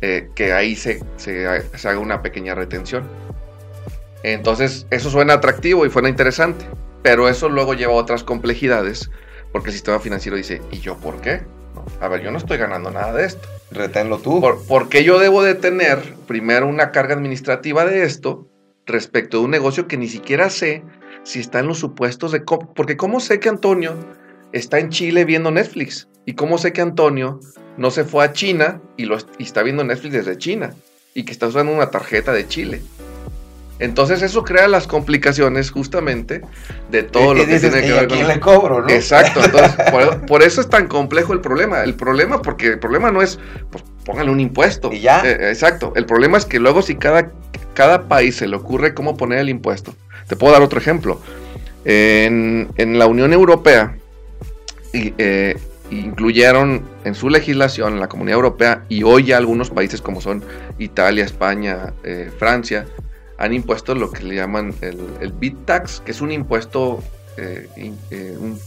eh, 0.00 0.28
que 0.34 0.52
ahí 0.52 0.76
se, 0.76 1.02
se 1.16 1.46
haga 1.46 1.98
una 1.98 2.22
pequeña 2.22 2.54
retención. 2.54 3.04
Entonces, 4.22 4.86
eso 4.90 5.10
suena 5.10 5.34
atractivo 5.34 5.86
y 5.86 5.90
suena 5.90 6.08
interesante, 6.08 6.64
pero 7.02 7.28
eso 7.28 7.48
luego 7.48 7.74
lleva 7.74 7.92
a 7.92 7.96
otras 7.96 8.24
complejidades, 8.24 9.10
porque 9.52 9.68
el 9.68 9.74
sistema 9.74 9.98
financiero 9.98 10.36
dice, 10.36 10.60
¿y 10.70 10.80
yo 10.80 10.96
por 10.96 11.20
qué? 11.20 11.40
a 12.00 12.08
ver, 12.08 12.22
yo 12.22 12.30
no 12.30 12.38
estoy 12.38 12.58
ganando 12.58 12.90
nada 12.90 13.12
de 13.12 13.24
esto. 13.24 13.48
Reténlo 13.70 14.18
tú. 14.18 14.40
Por, 14.40 14.88
qué 14.88 15.04
yo 15.04 15.18
debo 15.18 15.42
de 15.42 15.54
tener 15.54 15.98
primero 16.26 16.66
una 16.66 16.90
carga 16.90 17.14
administrativa 17.14 17.84
de 17.84 18.04
esto 18.04 18.48
respecto 18.88 19.38
de 19.38 19.44
un 19.44 19.50
negocio 19.50 19.86
que 19.86 19.96
ni 19.96 20.08
siquiera 20.08 20.50
sé 20.50 20.82
si 21.22 21.40
está 21.40 21.60
en 21.60 21.68
los 21.68 21.78
supuestos 21.78 22.32
de... 22.32 22.40
Porque 22.40 22.96
¿cómo 22.96 23.20
sé 23.20 23.38
que 23.38 23.48
Antonio 23.48 23.94
está 24.52 24.78
en 24.78 24.90
Chile 24.90 25.24
viendo 25.24 25.50
Netflix? 25.50 26.08
¿Y 26.26 26.34
cómo 26.34 26.58
sé 26.58 26.72
que 26.72 26.80
Antonio 26.80 27.40
no 27.76 27.90
se 27.90 28.04
fue 28.04 28.24
a 28.24 28.32
China 28.32 28.80
y, 28.96 29.04
lo, 29.04 29.18
y 29.38 29.44
está 29.44 29.62
viendo 29.62 29.84
Netflix 29.84 30.14
desde 30.14 30.38
China? 30.38 30.74
Y 31.14 31.24
que 31.24 31.32
está 31.32 31.46
usando 31.46 31.72
una 31.72 31.90
tarjeta 31.90 32.32
de 32.32 32.46
Chile. 32.48 32.82
Entonces 33.78 34.22
eso 34.22 34.42
crea 34.42 34.66
las 34.66 34.86
complicaciones 34.86 35.70
justamente 35.70 36.42
de 36.90 37.02
todo 37.04 37.34
lo 37.34 37.46
que 37.46 37.60
tiene 37.60 37.82
que 37.82 37.92
ver 37.92 38.08
con... 38.08 38.26
le 38.26 38.40
cobro, 38.40 38.82
¿no? 38.82 38.88
Exacto, 38.88 39.40
entonces 39.44 39.72
por, 40.26 40.42
eso 40.42 40.60
es 40.60 40.68
tan 40.68 40.88
complejo 40.88 41.32
el 41.32 41.40
problema. 41.40 41.82
El 41.84 41.94
problema, 41.94 42.42
porque 42.42 42.68
el 42.68 42.78
problema 42.78 43.12
no 43.12 43.22
es, 43.22 43.38
pues 43.70 43.84
póngale 44.04 44.30
un 44.30 44.40
impuesto. 44.40 44.92
Y 44.92 45.00
ya. 45.00 45.22
Eh, 45.24 45.50
exacto, 45.50 45.92
el 45.94 46.06
problema 46.06 46.38
es 46.38 46.44
que 46.44 46.58
luego 46.58 46.82
si 46.82 46.96
cada, 46.96 47.30
cada 47.78 48.08
país 48.08 48.34
se 48.34 48.48
le 48.48 48.56
ocurre 48.56 48.92
cómo 48.92 49.16
poner 49.16 49.38
el 49.38 49.48
impuesto. 49.48 49.94
Te 50.26 50.34
puedo 50.34 50.52
dar 50.52 50.62
otro 50.62 50.80
ejemplo. 50.80 51.20
En, 51.84 52.68
la 52.76 53.06
Unión 53.06 53.32
Europea 53.32 53.96
eh, 54.92 55.56
incluyeron 55.88 56.82
en 57.04 57.14
su 57.14 57.30
legislación, 57.30 57.92
en 57.92 58.00
la 58.00 58.08
Comunidad 58.08 58.34
Europea, 58.34 58.84
y 58.88 59.04
hoy 59.04 59.26
ya 59.26 59.36
algunos 59.36 59.70
países 59.70 60.02
como 60.02 60.20
son 60.20 60.42
Italia, 60.80 61.24
España, 61.24 61.94
eh, 62.02 62.32
Francia, 62.36 62.84
han 63.38 63.52
impuesto 63.52 63.94
lo 63.94 64.10
que 64.10 64.24
le 64.24 64.34
llaman 64.34 64.74
el, 64.80 65.32
bit 65.34 65.64
tax, 65.64 66.02
que 66.04 66.10
es 66.10 66.20
un 66.20 66.32
impuesto, 66.32 67.00
eh, 67.36 67.68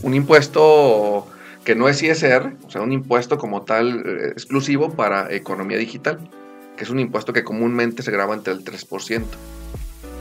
un, 0.04 0.14
impuesto 0.14 1.28
que 1.66 1.76
no 1.76 1.90
es 1.90 2.02
ISR, 2.02 2.54
o 2.66 2.72
sea, 2.72 2.82
un 2.82 2.94
impuesto 2.94 3.38
como 3.38 3.64
tal 3.64 4.32
exclusivo 4.34 4.94
para 4.94 5.34
economía 5.34 5.78
digital, 5.78 6.18
que 6.82 6.86
es 6.86 6.90
un 6.90 7.00
impuesto 7.00 7.32
que 7.32 7.44
comúnmente 7.44 8.02
se 8.02 8.10
graba 8.10 8.34
entre 8.34 8.54
el 8.54 8.66
3%. 8.66 9.24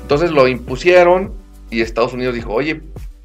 Entonces 0.02 0.30
lo 0.30 0.46
impusieron 0.46 1.32
y 1.70 1.80
Estados 1.80 2.12
Unidos 2.12 2.34
dijo, 2.34 2.52
oye, 2.52 2.82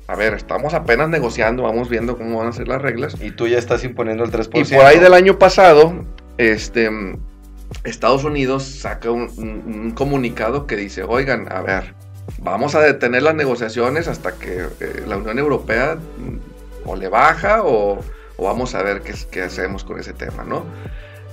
a 0.08 0.16
ver, 0.16 0.36
estamos 0.36 0.74
apenas 0.74 1.10
negociando, 1.10 1.64
vamos 1.64 1.90
viendo 1.90 2.18
cómo 2.18 2.40
van 2.40 2.48
a 2.48 2.54
ser 2.54 2.70
las 2.70 2.82
reglas. 2.82 3.18
Y 3.20 3.32
tú 3.32 3.50
ya 3.50 3.58
estás 3.58 3.84
imponiendo 3.84 4.24
el 4.24 4.32
3%. 4.32 4.52
Y 4.54 4.74
por 4.74 4.86
ahí 4.86 5.00
del 5.00 5.14
año 5.14 5.38
pasado, 5.38 6.06
este 6.38 6.90
Estados 7.84 8.24
Unidos 8.24 8.64
saca 8.64 9.12
un, 9.12 9.92
comunicado 9.98 10.66
que 10.66 10.78
dice, 10.78 11.04
oigan, 11.04 11.52
a 11.52 11.60
ver, 11.60 11.94
vamos 12.38 12.74
a 12.74 12.80
detener 12.80 13.24
las 13.24 13.36
negociaciones 13.36 14.08
hasta 14.08 14.36
que 14.36 14.62
eh, 14.80 15.04
la 15.06 15.18
Unión 15.18 15.40
Europea 15.40 15.96
mm, 15.96 16.88
o 16.90 16.96
le 16.96 17.10
baja 17.10 17.64
o, 17.66 18.00
vamos 18.40 18.76
a 18.76 18.82
ver 18.82 19.02
qué, 19.02 19.14
qué, 19.30 19.42
hacemos 19.42 19.84
con 19.84 20.00
ese 20.00 20.14
tema, 20.14 20.46
¿no? 20.46 20.64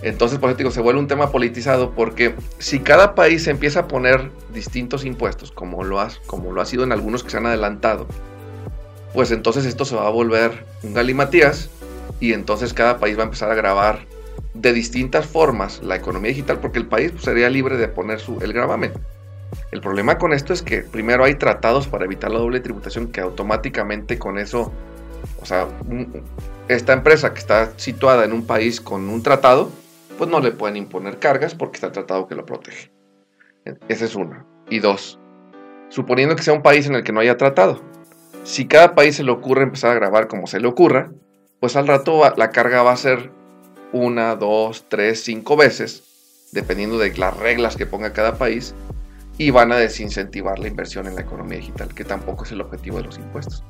Entonces, 0.02 0.38
por 0.38 0.50
eso 0.50 0.58
digo, 0.58 0.70
se 0.72 0.80
vuelve 0.80 0.98
un 0.98 1.06
tema 1.06 1.30
politizado 1.30 1.92
porque 1.92 2.34
si 2.58 2.80
cada 2.80 3.14
país 3.14 3.46
empieza 3.46 3.80
a 3.80 3.88
poner 3.88 4.30
distintos 4.52 5.04
impuestos, 5.04 5.52
como 5.52 5.84
lo, 5.84 6.00
ha, 6.00 6.10
como 6.26 6.52
lo 6.52 6.60
ha 6.60 6.66
sido 6.66 6.82
en 6.82 6.90
algunos 6.90 7.22
que 7.22 7.30
se 7.30 7.36
han 7.36 7.46
adelantado, 7.46 8.06
pues 9.14 9.30
entonces 9.30 9.64
esto 9.64 9.84
se 9.84 9.94
va 9.94 10.06
a 10.06 10.10
volver 10.10 10.64
un 10.82 10.94
galimatías 10.94 11.70
y 12.18 12.32
entonces 12.32 12.74
cada 12.74 12.98
país 12.98 13.16
va 13.16 13.22
a 13.22 13.26
empezar 13.26 13.50
a 13.50 13.54
grabar 13.54 14.00
de 14.54 14.72
distintas 14.72 15.26
formas 15.26 15.80
la 15.82 15.96
economía 15.96 16.30
digital 16.30 16.58
porque 16.58 16.78
el 16.78 16.86
país 16.86 17.12
pues, 17.12 17.24
sería 17.24 17.48
libre 17.48 17.76
de 17.76 17.88
poner 17.88 18.18
su, 18.20 18.38
el 18.40 18.52
gravamen. 18.52 18.92
El 19.70 19.80
problema 19.80 20.18
con 20.18 20.32
esto 20.32 20.52
es 20.52 20.62
que 20.62 20.82
primero 20.82 21.24
hay 21.24 21.34
tratados 21.34 21.86
para 21.86 22.06
evitar 22.06 22.30
la 22.30 22.38
doble 22.38 22.60
tributación 22.60 23.08
que 23.08 23.20
automáticamente 23.20 24.18
con 24.18 24.38
eso, 24.38 24.72
o 25.40 25.46
sea, 25.46 25.68
esta 26.68 26.92
empresa 26.92 27.32
que 27.34 27.38
está 27.38 27.72
situada 27.76 28.24
en 28.24 28.32
un 28.32 28.46
país 28.46 28.80
con 28.80 29.08
un 29.08 29.22
tratado, 29.22 29.70
pues 30.22 30.30
no 30.30 30.38
le 30.38 30.52
pueden 30.52 30.76
imponer 30.76 31.18
cargas 31.18 31.56
porque 31.56 31.78
está 31.78 31.88
el 31.88 31.94
tratado 31.94 32.28
que 32.28 32.36
lo 32.36 32.46
protege. 32.46 32.92
Esa 33.88 34.04
es 34.04 34.14
una. 34.14 34.46
Y 34.70 34.78
dos, 34.78 35.18
suponiendo 35.88 36.36
que 36.36 36.44
sea 36.44 36.54
un 36.54 36.62
país 36.62 36.86
en 36.86 36.94
el 36.94 37.02
que 37.02 37.10
no 37.10 37.18
haya 37.18 37.36
tratado, 37.36 37.80
si 38.44 38.68
cada 38.68 38.94
país 38.94 39.16
se 39.16 39.24
le 39.24 39.32
ocurre 39.32 39.64
empezar 39.64 39.90
a 39.90 39.94
grabar 39.94 40.28
como 40.28 40.46
se 40.46 40.60
le 40.60 40.68
ocurra, 40.68 41.10
pues 41.58 41.74
al 41.74 41.88
rato 41.88 42.22
la 42.36 42.50
carga 42.50 42.84
va 42.84 42.92
a 42.92 42.96
ser 42.96 43.32
una, 43.92 44.36
dos, 44.36 44.84
tres, 44.88 45.24
cinco 45.24 45.56
veces, 45.56 46.04
dependiendo 46.52 46.98
de 46.98 47.12
las 47.16 47.36
reglas 47.36 47.74
que 47.74 47.86
ponga 47.86 48.12
cada 48.12 48.38
país, 48.38 48.76
y 49.38 49.50
van 49.50 49.72
a 49.72 49.76
desincentivar 49.76 50.60
la 50.60 50.68
inversión 50.68 51.08
en 51.08 51.16
la 51.16 51.22
economía 51.22 51.58
digital, 51.58 51.92
que 51.96 52.04
tampoco 52.04 52.44
es 52.44 52.52
el 52.52 52.60
objetivo 52.60 52.98
de 52.98 53.02
los 53.06 53.18
impuestos. 53.18 53.64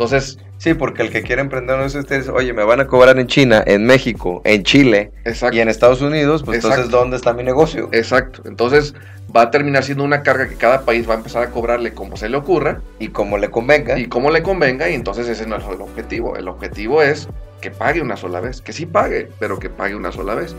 Entonces, 0.00 0.38
Sí, 0.56 0.74
porque 0.74 1.00
el 1.02 1.10
que 1.10 1.22
quiere 1.22 1.40
emprender 1.40 1.78
no 1.78 1.84
es 1.84 1.94
ustedes, 1.94 2.28
oye, 2.28 2.52
me 2.52 2.64
van 2.64 2.80
a 2.80 2.86
cobrar 2.86 3.18
en 3.18 3.26
China, 3.26 3.62
en 3.66 3.86
México, 3.86 4.42
en 4.44 4.62
Chile 4.62 5.10
exacto. 5.24 5.56
y 5.56 5.60
en 5.60 5.70
Estados 5.70 6.02
Unidos, 6.02 6.42
pues 6.42 6.56
Exacto. 6.56 6.76
entonces 6.82 7.00
¿dónde 7.00 7.16
está 7.16 7.32
mi 7.32 7.42
negocio? 7.42 7.88
Exacto. 7.92 8.42
Entonces, 8.44 8.94
va 9.34 9.42
a 9.42 9.50
terminar 9.50 9.84
siendo 9.84 10.04
una 10.04 10.22
carga 10.22 10.50
que 10.50 10.56
cada 10.56 10.82
país 10.82 11.08
va 11.08 11.14
a 11.14 11.16
empezar 11.16 11.42
a 11.44 11.50
cobrarle 11.50 11.94
como 11.94 12.18
se 12.18 12.28
le 12.28 12.36
ocurra 12.36 12.82
Y 12.98 13.08
como 13.08 13.38
le 13.38 13.50
convenga. 13.50 13.98
y 13.98 14.06
como 14.06 14.30
le 14.30 14.42
convenga, 14.42 14.90
y 14.90 14.94
entonces 14.94 15.28
ese 15.28 15.46
no 15.46 15.56
es 15.56 15.64
el 15.64 15.80
objetivo. 15.80 16.36
El 16.36 16.48
objetivo 16.48 17.02
es 17.02 17.28
que 17.62 17.70
pague 17.70 18.02
una 18.02 18.18
sola 18.18 18.40
vez, 18.40 18.60
que 18.60 18.74
sí 18.74 18.84
pague, 18.84 19.30
pero 19.38 19.58
que 19.58 19.70
pague 19.70 19.94
una 19.94 20.12
sola 20.12 20.34
vez. 20.34 20.54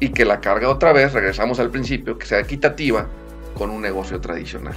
Y 0.00 0.08
que 0.08 0.24
la 0.24 0.40
carga 0.40 0.70
otra 0.70 0.94
vez, 0.94 1.12
regresamos 1.12 1.60
al 1.60 1.70
principio, 1.70 2.16
que 2.18 2.24
sea 2.24 2.40
equitativa 2.40 3.06
con 3.58 3.68
un 3.70 3.82
negocio 3.82 4.20
tradicional. 4.20 4.74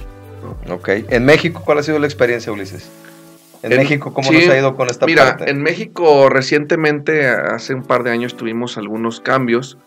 ¿no? 0.66 0.74
Ok. 0.74 0.88
En 1.08 1.24
México, 1.24 1.62
¿cuál 1.64 1.78
ha 1.78 1.82
sido 1.82 1.98
la 1.98 2.06
experiencia, 2.06 2.52
Ulises? 2.52 2.90
En, 3.62 3.72
En- 3.72 3.78
México, 3.78 4.12
¿cómo 4.14 4.28
sí, 4.28 4.38
nos 4.46 4.48
ha 4.54 4.58
ido 4.58 4.76
con 4.76 4.88
esta 4.88 5.06
Mira, 5.06 5.36
parte? 5.36 5.50
en 5.50 5.62
México 5.62 6.28
recientemente, 6.28 7.26
hace 7.28 7.74
un 7.74 7.82
par 7.82 8.02
de 8.04 8.10
años, 8.10 8.36
tuvimos 8.36 8.76
algunos 8.78 9.20
cambios 9.20 9.78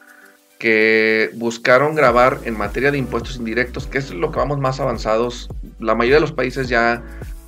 que 0.59 1.31
buscaron 1.35 1.95
grabar 1.95 2.39
en 2.45 2.57
materia 2.57 2.91
de 2.91 2.97
impuestos 2.97 3.37
indirectos, 3.37 3.87
que 3.87 3.97
es 3.97 4.11
lo 4.11 4.31
que 4.31 4.37
vamos 4.37 4.59
más 4.59 4.79
avanzados. 4.79 5.49
La 5.79 5.95
mayoría 5.95 6.17
de 6.17 6.21
los 6.21 6.33
países 6.33 6.67
ya 6.69 7.01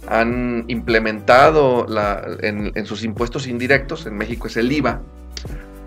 han 0.07 0.65
implementado 0.67 1.86
la- 1.88 2.25
en, 2.41 2.71
en 2.75 2.86
sus 2.86 3.03
impuestos 3.03 3.45
indirectos, 3.47 4.05
en 4.05 4.17
México 4.17 4.47
es 4.47 4.57
el 4.57 4.71
IVA, 4.71 5.01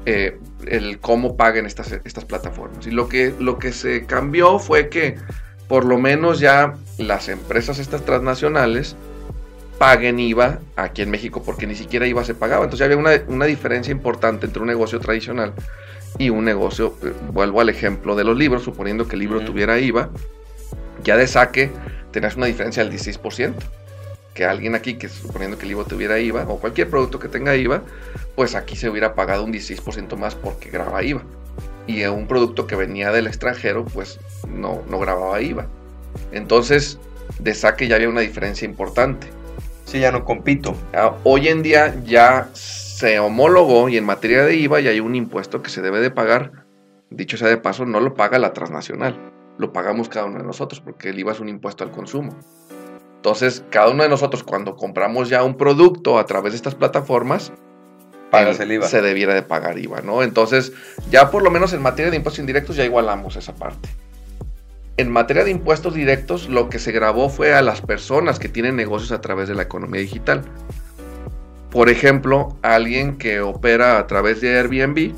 eh, 0.06 0.38
el 0.68 1.00
cómo 1.00 1.36
paguen 1.36 1.66
estas, 1.66 1.92
estas 2.04 2.24
plataformas. 2.24 2.86
Y 2.86 2.92
lo 2.92 3.08
que, 3.08 3.34
lo 3.40 3.58
que 3.58 3.72
se 3.72 4.06
cambió 4.06 4.58
fue 4.60 4.88
que 4.88 5.16
por 5.66 5.84
lo 5.84 5.98
menos 5.98 6.38
ya 6.38 6.74
las 6.96 7.28
empresas 7.28 7.80
estas 7.80 8.04
transnacionales 8.04 8.94
paguen 9.78 10.18
IVA 10.18 10.60
aquí 10.76 11.02
en 11.02 11.10
México, 11.10 11.42
porque 11.44 11.66
ni 11.66 11.74
siquiera 11.74 12.06
IVA 12.06 12.24
se 12.24 12.34
pagaba. 12.34 12.64
Entonces 12.64 12.84
había 12.84 12.96
una, 12.96 13.10
una 13.28 13.46
diferencia 13.46 13.92
importante 13.92 14.46
entre 14.46 14.60
un 14.60 14.68
negocio 14.68 15.00
tradicional 15.00 15.52
y 16.18 16.30
un 16.30 16.44
negocio, 16.44 16.94
eh, 17.02 17.12
vuelvo 17.32 17.60
al 17.60 17.68
ejemplo 17.68 18.16
de 18.16 18.24
los 18.24 18.36
libros, 18.36 18.62
suponiendo 18.62 19.06
que 19.06 19.14
el 19.14 19.20
libro 19.20 19.38
Ujú. 19.38 19.46
tuviera 19.46 19.78
IVA, 19.78 20.10
ya 21.02 21.16
de 21.16 21.26
saque 21.26 21.70
tenías 22.10 22.36
una 22.36 22.46
diferencia 22.46 22.84
del 22.84 22.92
16%. 22.92 23.54
Que 24.32 24.44
alguien 24.44 24.74
aquí, 24.74 24.94
que 24.94 25.08
suponiendo 25.08 25.56
que 25.56 25.62
el 25.62 25.70
libro 25.70 25.84
tuviera 25.84 26.18
IVA, 26.18 26.46
o 26.48 26.58
cualquier 26.58 26.90
producto 26.90 27.18
que 27.18 27.28
tenga 27.28 27.56
IVA, 27.56 27.82
pues 28.34 28.54
aquí 28.54 28.76
se 28.76 28.90
hubiera 28.90 29.14
pagado 29.14 29.44
un 29.44 29.52
16% 29.52 30.16
más 30.16 30.34
porque 30.34 30.68
graba 30.68 31.02
IVA. 31.02 31.22
Y 31.86 32.04
un 32.04 32.26
producto 32.26 32.66
que 32.66 32.76
venía 32.76 33.12
del 33.12 33.28
extranjero, 33.28 33.84
pues 33.86 34.18
no, 34.46 34.82
no 34.90 34.98
grababa 34.98 35.40
IVA. 35.40 35.66
Entonces, 36.32 36.98
de 37.38 37.54
saque 37.54 37.88
ya 37.88 37.96
había 37.96 38.08
una 38.08 38.20
diferencia 38.20 38.66
importante. 38.66 39.26
Ya 40.00 40.12
no 40.12 40.24
compito. 40.24 40.74
Ah, 40.94 41.14
Hoy 41.24 41.48
en 41.48 41.62
día 41.62 41.94
ya 42.04 42.48
se 42.52 43.18
homologó 43.18 43.88
y 43.88 43.96
en 43.96 44.04
materia 44.04 44.44
de 44.44 44.56
IVA 44.56 44.80
ya 44.80 44.90
hay 44.90 45.00
un 45.00 45.14
impuesto 45.14 45.62
que 45.62 45.70
se 45.70 45.82
debe 45.82 46.00
de 46.00 46.10
pagar. 46.10 46.64
Dicho 47.10 47.36
sea 47.36 47.48
de 47.48 47.56
paso, 47.56 47.84
no 47.86 48.00
lo 48.00 48.14
paga 48.14 48.38
la 48.38 48.52
transnacional, 48.52 49.16
lo 49.58 49.72
pagamos 49.72 50.08
cada 50.08 50.26
uno 50.26 50.38
de 50.38 50.44
nosotros 50.44 50.80
porque 50.80 51.10
el 51.10 51.18
IVA 51.18 51.32
es 51.32 51.40
un 51.40 51.48
impuesto 51.48 51.84
al 51.84 51.90
consumo. 51.90 52.36
Entonces, 53.16 53.64
cada 53.70 53.90
uno 53.90 54.02
de 54.02 54.08
nosotros 54.08 54.42
cuando 54.42 54.76
compramos 54.76 55.28
ya 55.28 55.42
un 55.42 55.56
producto 55.56 56.18
a 56.18 56.26
través 56.26 56.52
de 56.52 56.56
estas 56.56 56.74
plataformas, 56.74 57.52
Pagas 58.30 58.58
el 58.60 58.72
IVA. 58.72 58.86
se 58.86 59.02
debiera 59.02 59.34
de 59.34 59.42
pagar 59.42 59.78
IVA, 59.78 60.00
¿no? 60.00 60.22
Entonces, 60.22 60.72
ya 61.10 61.30
por 61.30 61.42
lo 61.42 61.50
menos 61.50 61.72
en 61.72 61.82
materia 61.82 62.10
de 62.10 62.16
impuestos 62.16 62.40
indirectos 62.40 62.76
ya 62.76 62.84
igualamos 62.84 63.36
esa 63.36 63.54
parte. 63.54 63.88
En 64.98 65.10
materia 65.10 65.44
de 65.44 65.50
impuestos 65.50 65.94
directos, 65.94 66.48
lo 66.48 66.70
que 66.70 66.78
se 66.78 66.90
grabó 66.92 67.28
fue 67.28 67.54
a 67.54 67.60
las 67.62 67.82
personas 67.82 68.38
que 68.38 68.48
tienen 68.48 68.76
negocios 68.76 69.12
a 69.12 69.20
través 69.20 69.48
de 69.48 69.54
la 69.54 69.62
economía 69.62 70.00
digital. 70.00 70.42
Por 71.70 71.90
ejemplo, 71.90 72.56
alguien 72.62 73.18
que 73.18 73.40
opera 73.40 73.98
a 73.98 74.06
través 74.06 74.40
de 74.40 74.58
Airbnb, 74.58 75.12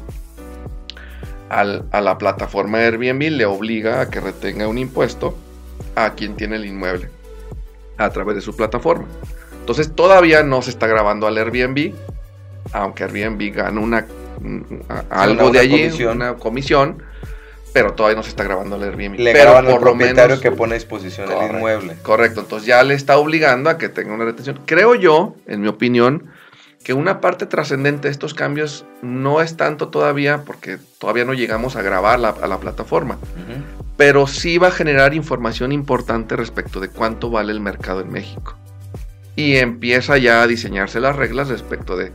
al- 1.48 1.84
a 1.92 2.00
la 2.00 2.18
plataforma 2.18 2.78
Airbnb 2.78 3.30
le 3.30 3.46
obliga 3.46 4.00
a 4.00 4.10
que 4.10 4.20
retenga 4.20 4.66
un 4.66 4.78
impuesto 4.78 5.36
a 5.94 6.10
quien 6.14 6.34
tiene 6.36 6.56
el 6.56 6.66
inmueble 6.66 7.08
a 7.96 8.10
través 8.10 8.34
de 8.34 8.40
su 8.42 8.56
plataforma. 8.56 9.06
Entonces 9.60 9.94
todavía 9.94 10.42
no 10.42 10.60
se 10.62 10.70
está 10.70 10.86
grabando 10.88 11.26
al 11.26 11.38
Airbnb, 11.38 11.94
aunque 12.72 13.04
Airbnb 13.04 13.54
gana 13.54 13.80
una, 13.80 14.06
algo 15.10 15.44
una 15.44 15.52
de 15.52 15.58
allí, 15.60 15.82
comisión. 15.82 16.16
una 16.16 16.34
comisión, 16.34 17.02
pero 17.72 17.92
todavía 17.94 18.16
no 18.16 18.22
se 18.22 18.30
está 18.30 18.44
grabando 18.44 18.76
al 18.76 18.82
Airbnb. 18.82 19.18
Le 19.18 19.32
pero 19.32 19.50
graban 19.52 19.66
al 19.66 19.72
por 19.72 19.80
lo 19.82 19.86
propietario 19.92 20.22
menos 20.36 20.40
que 20.40 20.50
pone 20.50 20.72
a 20.72 20.78
disposición 20.78 21.28
el 21.28 21.34
Correcto. 21.34 21.56
inmueble. 21.56 21.94
Correcto, 22.02 22.40
entonces 22.40 22.66
ya 22.66 22.82
le 22.82 22.94
está 22.94 23.18
obligando 23.18 23.70
a 23.70 23.78
que 23.78 23.88
tenga 23.88 24.12
una 24.14 24.24
retención. 24.24 24.60
Creo 24.66 24.94
yo, 24.94 25.34
en 25.46 25.60
mi 25.60 25.68
opinión, 25.68 26.30
que 26.82 26.92
una 26.94 27.20
parte 27.20 27.46
trascendente 27.46 28.08
de 28.08 28.12
estos 28.12 28.34
cambios 28.34 28.84
no 29.02 29.42
es 29.42 29.56
tanto 29.56 29.88
todavía, 29.88 30.42
porque 30.44 30.78
todavía 30.98 31.24
no 31.24 31.34
llegamos 31.34 31.76
a 31.76 31.82
grabar 31.82 32.18
la- 32.18 32.30
a 32.30 32.46
la 32.46 32.58
plataforma, 32.58 33.14
Ujú. 33.16 33.62
pero 33.96 34.26
sí 34.26 34.58
va 34.58 34.68
a 34.68 34.72
generar 34.72 35.12
información 35.12 35.72
importante 35.72 36.36
respecto 36.36 36.80
de 36.80 36.88
cuánto 36.88 37.30
vale 37.30 37.52
el 37.52 37.60
mercado 37.60 38.00
en 38.00 38.10
México. 38.10 38.56
Y 39.36 39.56
empieza 39.56 40.16
ya 40.18 40.42
a 40.42 40.46
diseñarse 40.46 40.98
las 41.00 41.14
reglas 41.16 41.48
respecto 41.48 41.96
de, 41.96 42.12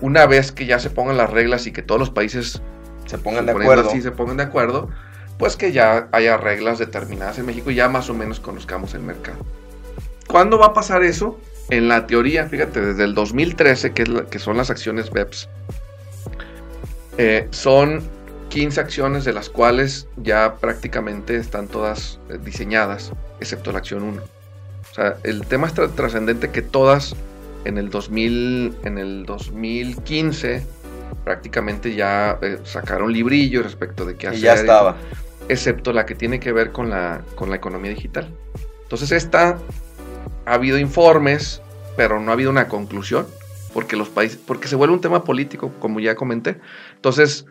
una 0.00 0.26
vez 0.26 0.52
que 0.52 0.66
ya 0.66 0.78
se 0.78 0.90
pongan 0.90 1.16
las 1.16 1.30
reglas 1.30 1.66
y 1.66 1.72
que 1.72 1.82
todos 1.82 1.98
los 2.00 2.10
países 2.10 2.60
Se 3.10 3.18
pongan 3.18 3.46
de 3.46 3.52
acuerdo. 3.52 3.88
así, 3.88 4.00
se 4.02 4.10
pongan 4.12 4.36
de 4.38 4.44
acuerdo, 4.44 4.88
pues 5.38 5.56
que 5.56 5.72
ya 5.72 6.08
haya 6.12 6.36
reglas 6.36 6.78
determinadas 6.78 7.38
en 7.38 7.46
México 7.46 7.70
y 7.70 7.74
ya 7.74 7.88
más 7.88 8.08
o 8.10 8.14
menos 8.14 8.40
conozcamos 8.40 8.94
el 8.94 9.00
mercado. 9.02 9.38
¿Cuándo 10.28 10.58
va 10.58 10.66
a 10.66 10.74
pasar 10.74 11.02
eso? 11.02 11.38
En 11.70 11.88
la 11.88 12.06
teoría, 12.06 12.46
fíjate, 12.46 12.80
desde 12.80 13.04
el 13.04 13.14
2013, 13.14 13.92
que, 13.92 14.02
es 14.02 14.08
la- 14.08 14.24
que 14.26 14.38
son 14.38 14.56
las 14.56 14.70
acciones 14.70 15.10
BEPS, 15.10 15.48
eh, 17.18 17.48
son 17.50 18.02
15 18.48 18.80
acciones 18.80 19.24
de 19.24 19.32
las 19.32 19.48
cuales 19.50 20.08
ya 20.16 20.56
prácticamente 20.56 21.36
están 21.36 21.68
todas 21.68 22.18
eh, 22.28 22.38
diseñadas, 22.44 23.12
excepto 23.40 23.72
la 23.72 23.78
acción 23.78 24.02
1. 24.02 24.22
O 24.22 24.94
sea, 24.94 25.16
el 25.22 25.46
tema 25.46 25.66
es 25.68 25.74
tra- 25.74 25.90
trascendente 25.94 26.50
que 26.50 26.62
todas 26.62 27.14
en 27.64 27.78
el, 27.78 27.90
2000, 27.90 28.76
en 28.84 28.98
el 28.98 29.24
2015 29.26 30.66
prácticamente 31.24 31.94
ya 31.94 32.38
eh, 32.42 32.58
sacaron 32.64 33.12
librillo 33.12 33.62
respecto 33.62 34.04
de 34.04 34.16
qué 34.16 34.28
hacer. 34.28 34.38
Y 34.38 34.42
ya 34.42 34.54
estaba. 34.54 34.96
Excepto 35.48 35.92
la 35.92 36.06
que 36.06 36.14
tiene 36.14 36.38
que 36.40 36.52
ver 36.52 36.72
con 36.72 36.90
la, 36.90 37.22
con 37.34 37.50
la 37.50 37.56
economía 37.56 37.90
digital. 37.90 38.28
Entonces 38.82 39.12
esta, 39.12 39.58
ha 40.46 40.54
habido 40.54 40.78
informes, 40.78 41.60
pero 41.96 42.20
no 42.20 42.30
ha 42.30 42.34
habido 42.34 42.50
una 42.50 42.68
conclusión, 42.68 43.26
porque 43.72 43.96
los 43.96 44.08
países, 44.08 44.38
porque 44.44 44.68
se 44.68 44.76
vuelve 44.76 44.94
un 44.94 45.00
tema 45.00 45.24
político, 45.24 45.72
como 45.80 46.00
ya 46.00 46.14
comenté. 46.14 46.60
Entonces, 46.94 47.46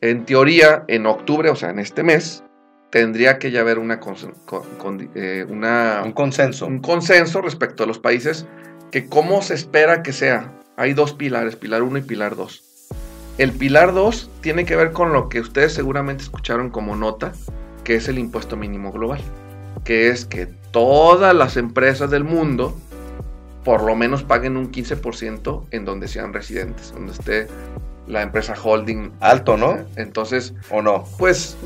en 0.00 0.24
teoría, 0.24 0.84
en 0.88 1.06
octubre, 1.06 1.50
o 1.50 1.56
sea, 1.56 1.70
en 1.70 1.78
este 1.78 2.02
mes, 2.02 2.42
tendría 2.90 3.38
que 3.38 3.50
ya 3.50 3.60
haber 3.60 3.78
una, 3.78 4.00
cons- 4.00 4.32
con- 4.44 4.64
con- 4.78 5.10
eh, 5.14 5.46
una 5.48 6.02
Un 6.04 6.12
consenso. 6.12 6.66
un 6.66 6.80
consenso 6.80 7.40
respecto 7.40 7.84
a 7.84 7.86
los 7.86 7.98
países 7.98 8.46
que 8.90 9.06
cómo 9.08 9.40
se 9.42 9.54
espera 9.54 10.02
que 10.02 10.12
sea. 10.12 10.52
Hay 10.76 10.92
dos 10.94 11.12
pilares, 11.14 11.56
pilar 11.56 11.82
1 11.82 11.98
y 11.98 12.02
pilar 12.02 12.34
2. 12.36 12.62
El 13.38 13.52
pilar 13.52 13.94
2 13.94 14.30
tiene 14.40 14.64
que 14.64 14.76
ver 14.76 14.92
con 14.92 15.12
lo 15.12 15.28
que 15.28 15.40
ustedes 15.40 15.72
seguramente 15.72 16.22
escucharon 16.22 16.70
como 16.70 16.96
nota, 16.96 17.32
que 17.84 17.94
es 17.94 18.08
el 18.08 18.18
impuesto 18.18 18.56
mínimo 18.56 18.92
global, 18.92 19.20
que 19.84 20.08
es 20.08 20.24
que 20.24 20.46
todas 20.70 21.34
las 21.34 21.56
empresas 21.56 22.10
del 22.10 22.24
mundo 22.24 22.76
por 23.64 23.82
lo 23.82 23.94
menos 23.94 24.22
paguen 24.24 24.56
un 24.56 24.70
15% 24.72 25.66
en 25.70 25.84
donde 25.84 26.08
sean 26.08 26.32
residentes, 26.32 26.92
donde 26.92 27.12
esté 27.12 27.46
la 28.06 28.22
empresa 28.22 28.54
holding. 28.60 29.12
Alto, 29.20 29.56
¿no? 29.56 29.78
Entonces, 29.96 30.54
¿O 30.70 30.82
no? 30.82 31.04
pues, 31.18 31.56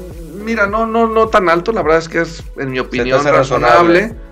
mira, 0.44 0.66
no, 0.66 0.86
no, 0.86 1.06
no 1.08 1.28
tan 1.28 1.48
alto, 1.48 1.72
la 1.72 1.82
verdad 1.82 1.98
es 1.98 2.08
que 2.08 2.20
es, 2.20 2.44
en 2.58 2.70
mi 2.70 2.78
opinión, 2.78 3.24
razonable. 3.24 4.00
razonable? 4.00 4.25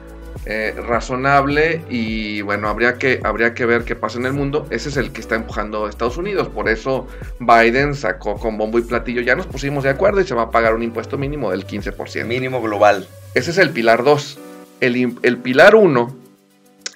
Eh, 0.46 0.74
razonable 0.76 1.82
y 1.88 2.42
bueno, 2.42 2.68
habría 2.68 2.94
que, 2.98 3.18
habría 3.24 3.54
que 3.54 3.64
ver 3.64 3.84
qué 3.84 3.96
pasa 3.96 4.18
en 4.18 4.26
el 4.26 4.34
mundo. 4.34 4.66
Ese 4.70 4.90
es 4.90 4.98
el 4.98 5.10
que 5.10 5.22
está 5.22 5.36
empujando 5.36 5.86
a 5.86 5.88
Estados 5.90 6.18
Unidos. 6.18 6.48
Por 6.48 6.68
eso 6.68 7.06
Biden 7.40 7.94
sacó 7.94 8.36
con 8.36 8.58
bombo 8.58 8.78
y 8.78 8.82
platillo. 8.82 9.22
Ya 9.22 9.36
nos 9.36 9.46
pusimos 9.46 9.84
de 9.84 9.90
acuerdo 9.90 10.20
y 10.20 10.26
se 10.26 10.34
va 10.34 10.42
a 10.42 10.50
pagar 10.50 10.74
un 10.74 10.82
impuesto 10.82 11.16
mínimo 11.16 11.50
del 11.50 11.66
15%. 11.66 12.26
Mínimo 12.26 12.60
global. 12.60 13.08
Ese 13.34 13.52
es 13.52 13.58
el 13.58 13.70
pilar 13.70 14.04
2. 14.04 14.38
El, 14.80 15.16
el 15.22 15.38
pilar 15.38 15.74
1 15.74 16.14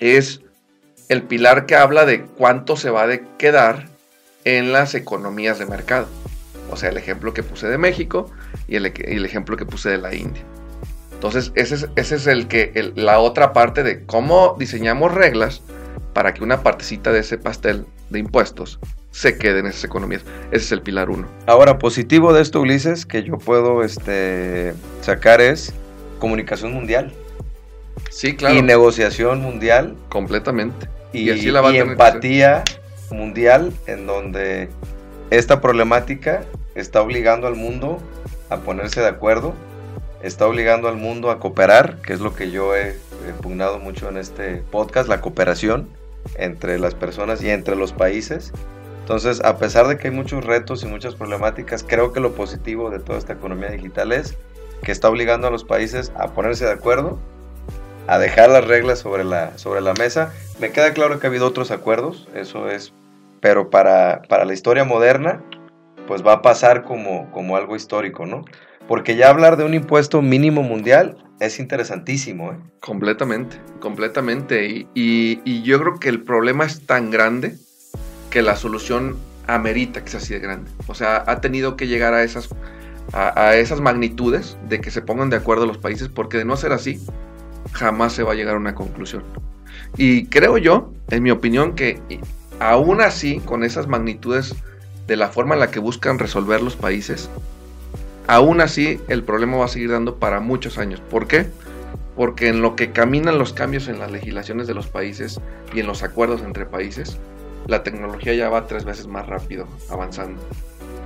es 0.01 0.43
el 1.09 1.23
pilar 1.23 1.65
que 1.65 1.75
habla 1.75 2.05
de 2.05 2.23
cuánto 2.23 2.77
se 2.77 2.91
va 2.91 3.05
a 3.05 3.19
quedar 3.39 3.89
en 4.45 4.73
las 4.73 4.95
economías 4.95 5.59
de 5.59 5.65
mercado. 5.65 6.07
O 6.71 6.77
sea, 6.77 6.91
el 6.91 6.99
ejemplo 6.99 7.33
que 7.33 7.43
puse 7.43 7.67
de 7.67 7.79
México 7.79 8.31
y 8.67 8.77
el, 8.77 8.87
y 8.87 9.17
el 9.17 9.25
ejemplo 9.25 9.57
que 9.57 9.65
puse 9.65 9.89
de 9.89 9.99
la 9.99 10.15
India. 10.15 10.45
Entonces, 11.19 11.51
ese 11.57 11.75
es, 11.75 11.89
ese 11.97 12.15
es 12.15 12.27
el 12.29 12.47
que, 12.47 12.71
el- 12.77 12.93
la 12.95 13.19
otra 13.19 13.53
parte 13.53 13.83
de 13.83 14.05
cómo 14.05 14.55
diseñamos 14.57 15.13
reglas 15.13 15.63
para 16.13 16.33
que 16.33 16.45
una 16.45 16.63
partecita 16.63 17.11
de 17.13 17.21
ese 17.21 17.39
pastel 17.39 17.87
de 18.11 18.21
impuestos 18.21 18.79
se 19.11 19.37
quede 19.37 19.59
en 19.61 19.67
esas 19.67 19.83
economías. 19.83 20.23
Ese 20.53 20.65
es 20.67 20.73
el 20.73 20.83
pilar 20.83 21.11
1. 21.11 21.27
Ahora, 21.47 21.79
positivo 21.79 22.33
de 22.33 22.43
esto, 22.43 22.61
Ulises, 22.61 23.05
que 23.05 23.25
yo 23.25 23.37
puedo 23.39 23.83
este, 23.83 24.75
sacar 25.01 25.41
es 25.41 25.73
comunicación 26.21 26.73
mundial 26.73 27.13
Sí, 28.11 28.37
claro. 28.37 28.55
y 28.55 28.63
negociación 28.63 29.41
mundial. 29.43 29.97
completamente. 30.09 30.89
y, 31.13 31.31
empatía 31.31 32.63
mundial 33.11 33.73
en 33.87 34.07
donde 34.07 34.69
esta 35.31 35.61
problemática 35.61 36.45
está 36.77 37.01
obligando 37.03 37.47
al 37.49 37.57
mundo 37.57 37.99
a 38.51 38.59
ponerse 38.59 39.01
de 39.01 39.09
acuerdo, 39.09 39.55
está 40.23 40.47
obligando 40.47 40.89
al 40.89 40.97
mundo 40.97 41.31
a 41.31 41.39
cooperar, 41.39 41.99
que 42.03 42.13
es 42.13 42.21
lo 42.21 42.35
que 42.35 42.51
yo 42.51 42.75
he 42.75 42.97
pugnado 43.43 43.79
mucho 43.79 44.09
en 44.09 44.17
este 44.17 44.63
podcast, 44.71 45.09
la 45.09 45.21
cooperación 45.21 45.89
entre 46.37 46.79
las 46.79 46.95
personas 46.95 47.43
y 47.43 47.51
entre 47.51 47.77
los 47.77 47.93
países. 47.93 48.53
Entonces, 49.01 49.43
a 49.43 49.57
pesar 49.57 49.89
de 49.89 49.97
que 49.97 50.09
hay 50.09 50.15
muchos 50.15 50.45
retos 50.45 50.83
y 50.83 50.87
muchas 50.87 51.15
problemáticas, 51.15 51.83
creo 51.83 52.13
que 52.13 52.21
lo 52.21 52.35
positivo 52.35 52.91
de 52.91 52.99
toda 52.99 53.19
esta 53.19 53.33
economía 53.33 53.71
digital 53.71 54.13
es 54.13 54.37
que 54.83 54.93
está 54.93 55.09
obligando 55.09 55.47
a 55.47 55.51
los 55.51 55.65
países 55.65 56.13
a 56.17 56.29
ponerse 56.29 56.67
de 56.67 56.73
acuerdo, 56.73 57.19
a 58.07 58.19
dejar 58.19 58.51
las 58.51 58.67
reglas 58.67 58.99
sobre 58.99 59.25
la, 59.25 59.57
sobre 59.57 59.81
la 59.81 59.95
mesa. 59.95 60.33
Me 60.61 60.71
queda 60.73 60.93
claro 60.93 61.19
que 61.19 61.27
ha 61.27 61.31
habido 61.31 61.47
otros 61.47 61.71
acuerdos, 61.71 62.29
eso 62.35 62.69
es, 62.69 62.93
pero 63.41 63.71
para, 63.71 64.23
para 64.29 64.45
la 64.45 64.53
historia 64.53 64.85
moderna, 64.85 65.43
pues 66.07 66.27
va 66.27 66.35
a 66.35 66.43
pasar 66.43 66.85
como, 66.85 67.31
como 67.33 67.57
algo 67.57 67.77
histórico, 67.77 68.27
¿no? 68.27 68.45
Porque 68.89 69.17
ya 69.17 69.29
hablar 69.29 69.59
de 69.59 69.65
un 69.65 69.75
impuesto 69.75 70.23
mínimo 70.23 70.63
mundial 70.63 71.19
es 71.41 71.61
interesantísimo. 71.61 72.53
¿eh? 72.53 72.57
Completamente, 72.81 73.59
completamente. 73.81 74.67
Y, 74.67 74.89
y, 75.45 75.63
yo 75.63 75.79
creo 75.79 76.01
que 76.01 76.09
el 76.09 76.23
problema 76.23 76.65
es 76.65 76.87
tan 76.87 77.11
grande 77.11 77.57
que 78.31 78.43
la 78.43 78.57
solución 78.57 79.17
amerita 79.47 80.03
que 80.03 80.11
sea 80.11 80.21
así 80.21 80.35
de 80.35 80.41
grande. 80.41 80.71
O 80.87 80.95
sea, 80.95 81.23
ha 81.27 81.41
tenido 81.41 81.77
que 81.77 81.87
llegar 81.87 82.15
a 82.15 82.23
esas, 82.23 82.49
a, 83.13 83.57
esas 83.57 83.81
magnitudes 83.81 84.57
de 84.69 84.81
que 84.81 84.91
se 84.91 85.03
pongan 85.03 85.31
de 85.31 85.37
acuerdo 85.37 85.67
los 85.67 85.79
países, 85.79 86.09
porque 86.09 86.39
de 86.39 86.45
no 86.45 86.57
ser 86.57 86.73
así, 86.73 87.01
jamás 87.73 88.15
se 88.15 88.23
va 88.23 88.33
a 88.33 88.35
llegar 88.35 88.55
a 88.55 88.59
una 88.59 88.75
conclusión. 88.75 89.23
Y 89.97 90.27
creo 90.27 90.59
yo, 90.59 90.93
en 91.11 91.23
mi 91.23 91.31
opinión, 91.31 91.75
que 91.75 92.01
aún 92.59 93.01
así, 93.01 93.41
con 93.41 93.65
esas 93.65 93.87
magnitudes 93.87 94.55
de 95.07 95.17
la 95.17 95.29
forma 95.29 95.55
en 95.55 95.61
la 95.61 95.71
que 95.71 95.79
buscan 95.79 96.19
resolver 96.19 96.63
los 96.63 96.77
países, 96.77 97.31
aún 98.29 98.61
así 98.61 99.01
el 99.09 99.25
problema 99.25 99.57
va 99.57 99.65
a 99.65 99.69
seguir 99.69 99.91
dando 99.91 100.17
para 100.17 100.39
muchos 100.39 100.79
años. 100.79 101.01
¿Por 101.01 101.27
qué? 101.27 101.47
Porque 102.15 102.49
en 102.49 102.63
lo 102.63 102.77
que 102.77 102.93
caminan 102.93 103.39
los 103.39 103.53
cambios 103.53 103.89
en 103.89 103.99
las 103.99 104.13
legislaciones 104.13 104.69
de 104.69 104.75
los 104.75 104.87
países 104.87 105.41
y 105.75 105.81
en 105.81 105.87
los 105.87 106.03
acuerdos 106.03 106.43
entre 106.43 106.67
países, 106.67 107.19
la 107.67 107.83
tecnología 107.83 108.35
ya 108.35 108.49
va 108.49 108.67
tres 108.67 108.85
veces 108.85 109.07
más 109.07 109.27
rápido 109.27 109.67
avanzando. 109.91 110.41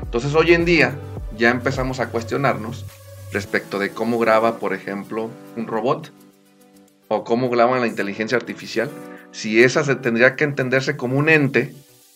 Entonces 0.03 0.35
hoy 0.35 0.53
en 0.53 0.65
día 0.65 0.97
ya 1.39 1.51
empezamos 1.51 2.01
a 2.01 2.09
cuestionarnos 2.09 2.85
respecto 3.33 3.79
de 3.79 3.91
cómo 3.91 4.19
graba, 4.19 4.59
por 4.59 4.75
ejemplo, 4.75 5.31
un 5.57 5.67
robot 5.67 6.13
o 7.09 7.25
cómo 7.25 7.49
graba 7.51 7.79
la 7.79 7.87
inteligencia 7.87 8.37
artificial, 8.37 8.91
si 9.31 9.63
esa 9.63 9.85
se 9.85 9.95
tendría 9.95 10.35
que 10.35 10.45
entenderse 10.45 10.97
como 10.97 11.19
un 11.19 11.29
ente 11.29 11.73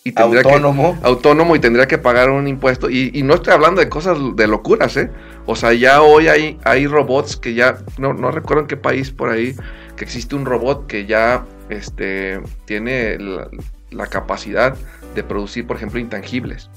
y 0.07 0.11
tendría 0.13 0.41
autónomo. 0.41 0.97
Que, 0.99 1.07
autónomo 1.07 1.55
y 1.55 1.59
tendría 1.59 1.85
que 1.85 1.97
pagar 1.97 2.29
un 2.29 2.47
impuesto. 2.47 2.89
Y, 2.89 3.21
no 3.23 3.35
estoy 3.35 3.53
hablando 3.53 3.81
de 3.81 3.89
cosas 3.89 4.17
de 4.35 4.47
locuras, 4.47 4.95
¿eh? 4.95 5.09
O 5.45 5.55
sea, 5.55 5.73
ya 5.73 6.01
hoy 6.01 6.29
hay, 6.29 6.57
hay 6.63 6.87
robots 6.87 7.35
que 7.35 7.53
ya, 7.53 7.79
no, 7.97 8.13
no 8.13 8.31
recuerdo 8.31 8.61
en 8.61 8.67
qué 8.67 8.77
país 8.77 9.11
por 9.11 9.29
ahí, 9.29 9.53
que 9.97 10.05
existe 10.05 10.35
un 10.35 10.45
robot 10.45 10.87
que 10.87 11.05
ya 11.05 11.43
este, 11.69 12.39
tiene 12.63 13.17
la, 13.19 14.07
capacidad 14.07 14.77
de 15.13 15.23
producir, 15.23 15.67
por 15.67 15.75
ejemplo, 15.75 15.99
intangibles. 15.99 16.69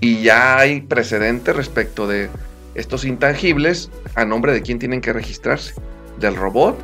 Y 0.00 0.22
ya 0.22 0.56
hay 0.56 0.82
precedentes 0.82 1.56
respecto 1.56 2.06
de 2.06 2.28
estos 2.76 3.04
intangibles 3.04 3.90
a 4.14 4.24
nombre 4.24 4.52
de 4.52 4.62
quién 4.62 4.78
tienen 4.78 5.00
que 5.00 5.12
registrarse. 5.12 5.74
¿Del 6.20 6.36
robot 6.36 6.78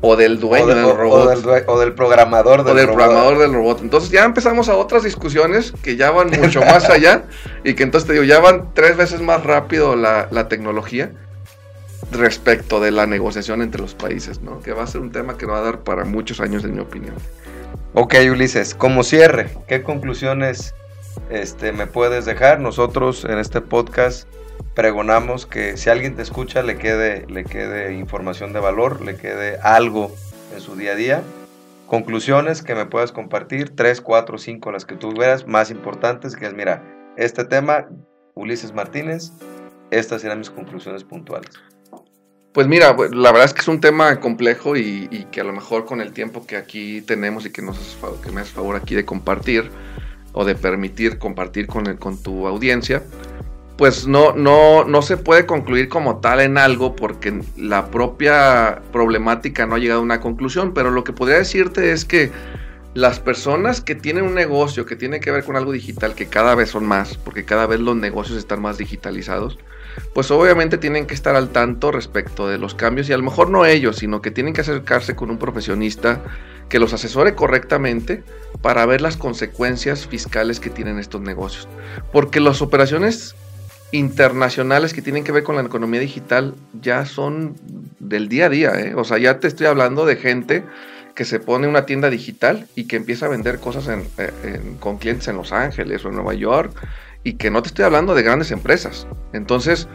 o 0.00 0.16
del 0.16 0.38
dueño 0.38 0.66
del 0.66 0.96
robot. 0.96 1.26
O 1.66 1.78
del, 1.78 1.92
programador 1.92 2.64
del, 2.64 2.72
o 2.72 2.76
del 2.76 2.86
programador 2.86 3.38
del 3.38 3.52
robot. 3.52 3.80
Entonces 3.82 4.10
ya 4.10 4.24
empezamos 4.24 4.68
a 4.68 4.76
otras 4.76 5.02
discusiones 5.02 5.72
que 5.82 5.96
ya 5.96 6.10
van 6.10 6.30
mucho 6.40 6.60
más 6.60 6.88
allá 6.90 7.24
y 7.64 7.74
que 7.74 7.82
entonces 7.82 8.06
te 8.06 8.12
digo, 8.12 8.24
ya 8.24 8.40
van 8.40 8.72
tres 8.74 8.96
veces 8.96 9.20
más 9.20 9.42
rápido 9.44 9.96
la, 9.96 10.28
tecnología 10.48 11.10
respecto 12.12 12.80
de 12.80 12.90
la 12.90 13.06
negociación 13.06 13.60
entre 13.60 13.82
los 13.82 13.94
países, 13.94 14.40
¿no? 14.40 14.60
Que 14.60 14.72
va 14.72 14.84
a 14.84 14.86
ser 14.86 15.00
un 15.00 15.10
tema 15.10 15.36
que 15.36 15.46
va 15.46 15.58
a 15.58 15.62
dar 15.62 15.80
para 15.80 16.04
muchos 16.04 16.40
años, 16.40 16.64
en 16.64 16.74
mi 16.74 16.80
opinión. 16.80 17.14
Ok, 17.92 18.14
Ulises, 18.30 18.74
como 18.74 19.02
cierre, 19.02 19.50
¿qué 19.66 19.82
conclusiones 19.82 20.74
este, 21.28 21.72
me 21.72 21.86
puedes 21.86 22.24
dejar? 22.24 22.60
Nosotros 22.60 23.24
en 23.24 23.38
este 23.38 23.60
podcast 23.60 24.28
pregonamos 24.74 25.46
que 25.46 25.76
si 25.76 25.90
alguien 25.90 26.16
te 26.16 26.22
escucha 26.22 26.62
le 26.62 26.76
quede, 26.78 27.26
le 27.28 27.44
quede 27.44 27.94
información 27.94 28.52
de 28.52 28.60
valor, 28.60 29.00
le 29.00 29.16
quede 29.16 29.58
algo 29.62 30.14
en 30.54 30.60
su 30.60 30.76
día 30.76 30.92
a 30.92 30.94
día. 30.94 31.22
Conclusiones 31.86 32.62
que 32.62 32.74
me 32.74 32.86
puedas 32.86 33.12
compartir, 33.12 33.74
tres, 33.74 34.00
cuatro, 34.00 34.38
cinco, 34.38 34.70
las 34.70 34.84
que 34.84 34.94
tú 34.94 35.14
veas 35.14 35.46
más 35.46 35.70
importantes, 35.70 36.36
que 36.36 36.46
es, 36.46 36.54
mira, 36.54 36.82
este 37.16 37.44
tema, 37.44 37.88
Ulises 38.34 38.72
Martínez, 38.72 39.32
estas 39.90 40.22
serán 40.22 40.38
mis 40.38 40.50
conclusiones 40.50 41.02
puntuales. 41.02 41.50
Pues 42.52 42.66
mira, 42.66 42.96
pues, 42.96 43.14
la 43.14 43.30
verdad 43.30 43.46
es 43.46 43.54
que 43.54 43.60
es 43.60 43.68
un 43.68 43.80
tema 43.80 44.20
complejo 44.20 44.76
y, 44.76 45.26
que 45.30 45.40
a 45.40 45.44
lo 45.44 45.52
mejor 45.52 45.84
con 45.84 46.00
el 46.00 46.12
tiempo 46.12 46.46
que 46.46 46.56
aquí 46.56 47.02
tenemos 47.02 47.46
y 47.46 47.50
que, 47.50 47.62
nos 47.62 47.98
que 48.22 48.32
me 48.32 48.40
haces 48.40 48.52
favor 48.52 48.76
aquí 48.76 48.94
de 48.94 49.04
compartir 49.04 49.70
o 50.32 50.44
de 50.44 50.54
permitir 50.54 51.18
compartir 51.18 51.66
con, 51.66 51.86
el, 51.86 51.98
con 51.98 52.22
tu 52.22 52.46
audiencia, 52.46 53.02
pues 53.78 54.08
no, 54.08 54.32
no, 54.32 54.84
no 54.84 55.02
se 55.02 55.16
puede 55.16 55.46
concluir 55.46 55.88
como 55.88 56.18
tal 56.18 56.40
en 56.40 56.58
algo 56.58 56.96
porque 56.96 57.40
la 57.56 57.92
propia 57.92 58.82
problemática 58.92 59.66
no 59.66 59.76
ha 59.76 59.78
llegado 59.78 60.00
a 60.00 60.02
una 60.02 60.20
conclusión, 60.20 60.74
pero 60.74 60.90
lo 60.90 61.04
que 61.04 61.12
podría 61.12 61.38
decirte 61.38 61.92
es 61.92 62.04
que 62.04 62.32
las 62.94 63.20
personas 63.20 63.80
que 63.80 63.94
tienen 63.94 64.24
un 64.24 64.34
negocio 64.34 64.84
que 64.84 64.96
tiene 64.96 65.20
que 65.20 65.30
ver 65.30 65.44
con 65.44 65.54
algo 65.54 65.70
digital, 65.70 66.16
que 66.16 66.26
cada 66.26 66.56
vez 66.56 66.70
son 66.70 66.86
más, 66.86 67.16
porque 67.18 67.44
cada 67.44 67.66
vez 67.68 67.78
los 67.78 67.94
negocios 67.94 68.36
están 68.36 68.60
más 68.60 68.78
digitalizados, 68.78 69.58
pues 70.12 70.28
obviamente 70.32 70.76
tienen 70.76 71.06
que 71.06 71.14
estar 71.14 71.36
al 71.36 71.50
tanto 71.50 71.92
respecto 71.92 72.48
de 72.48 72.58
los 72.58 72.74
cambios 72.74 73.08
y 73.08 73.12
a 73.12 73.16
lo 73.16 73.22
mejor 73.22 73.48
no 73.48 73.64
ellos, 73.64 73.98
sino 73.98 74.20
que 74.20 74.32
tienen 74.32 74.54
que 74.54 74.62
acercarse 74.62 75.14
con 75.14 75.30
un 75.30 75.38
profesionista 75.38 76.20
que 76.68 76.80
los 76.80 76.92
asesore 76.92 77.36
correctamente 77.36 78.24
para 78.60 78.84
ver 78.86 79.02
las 79.02 79.16
consecuencias 79.16 80.08
fiscales 80.08 80.58
que 80.58 80.68
tienen 80.68 80.98
estos 80.98 81.20
negocios. 81.20 81.68
Porque 82.12 82.40
las 82.40 82.60
operaciones 82.60 83.36
internacionales 83.92 84.92
que 84.92 85.02
tienen 85.02 85.24
que 85.24 85.32
ver 85.32 85.44
con 85.44 85.56
la 85.56 85.62
economía 85.62 86.00
digital 86.00 86.54
ya 86.80 87.06
son 87.06 87.56
del 87.98 88.28
día 88.28 88.46
a 88.46 88.48
día. 88.48 88.80
¿eh? 88.80 88.94
O 88.94 89.04
sea, 89.04 89.18
ya 89.18 89.40
te 89.40 89.48
estoy 89.48 89.66
hablando 89.66 90.04
de 90.04 90.16
gente 90.16 90.64
que 91.14 91.24
se 91.24 91.40
pone 91.40 91.66
una 91.66 91.86
tienda 91.86 92.10
digital 92.10 92.68
y 92.74 92.86
que 92.86 92.96
empieza 92.96 93.26
a 93.26 93.28
vender 93.28 93.58
cosas 93.58 93.88
eh, 93.88 94.60
con 94.78 94.98
clientes 94.98 95.26
en 95.28 95.36
Los 95.36 95.52
Ángeles 95.52 96.04
o 96.04 96.08
en 96.08 96.14
Nueva 96.14 96.34
York 96.34 96.72
y 97.24 97.34
que 97.34 97.50
no 97.50 97.62
te 97.62 97.68
estoy 97.68 97.84
hablando 97.84 98.14
de 98.14 98.22
grandes 98.22 98.50
empresas. 98.52 99.06
Entonces, 99.32 99.88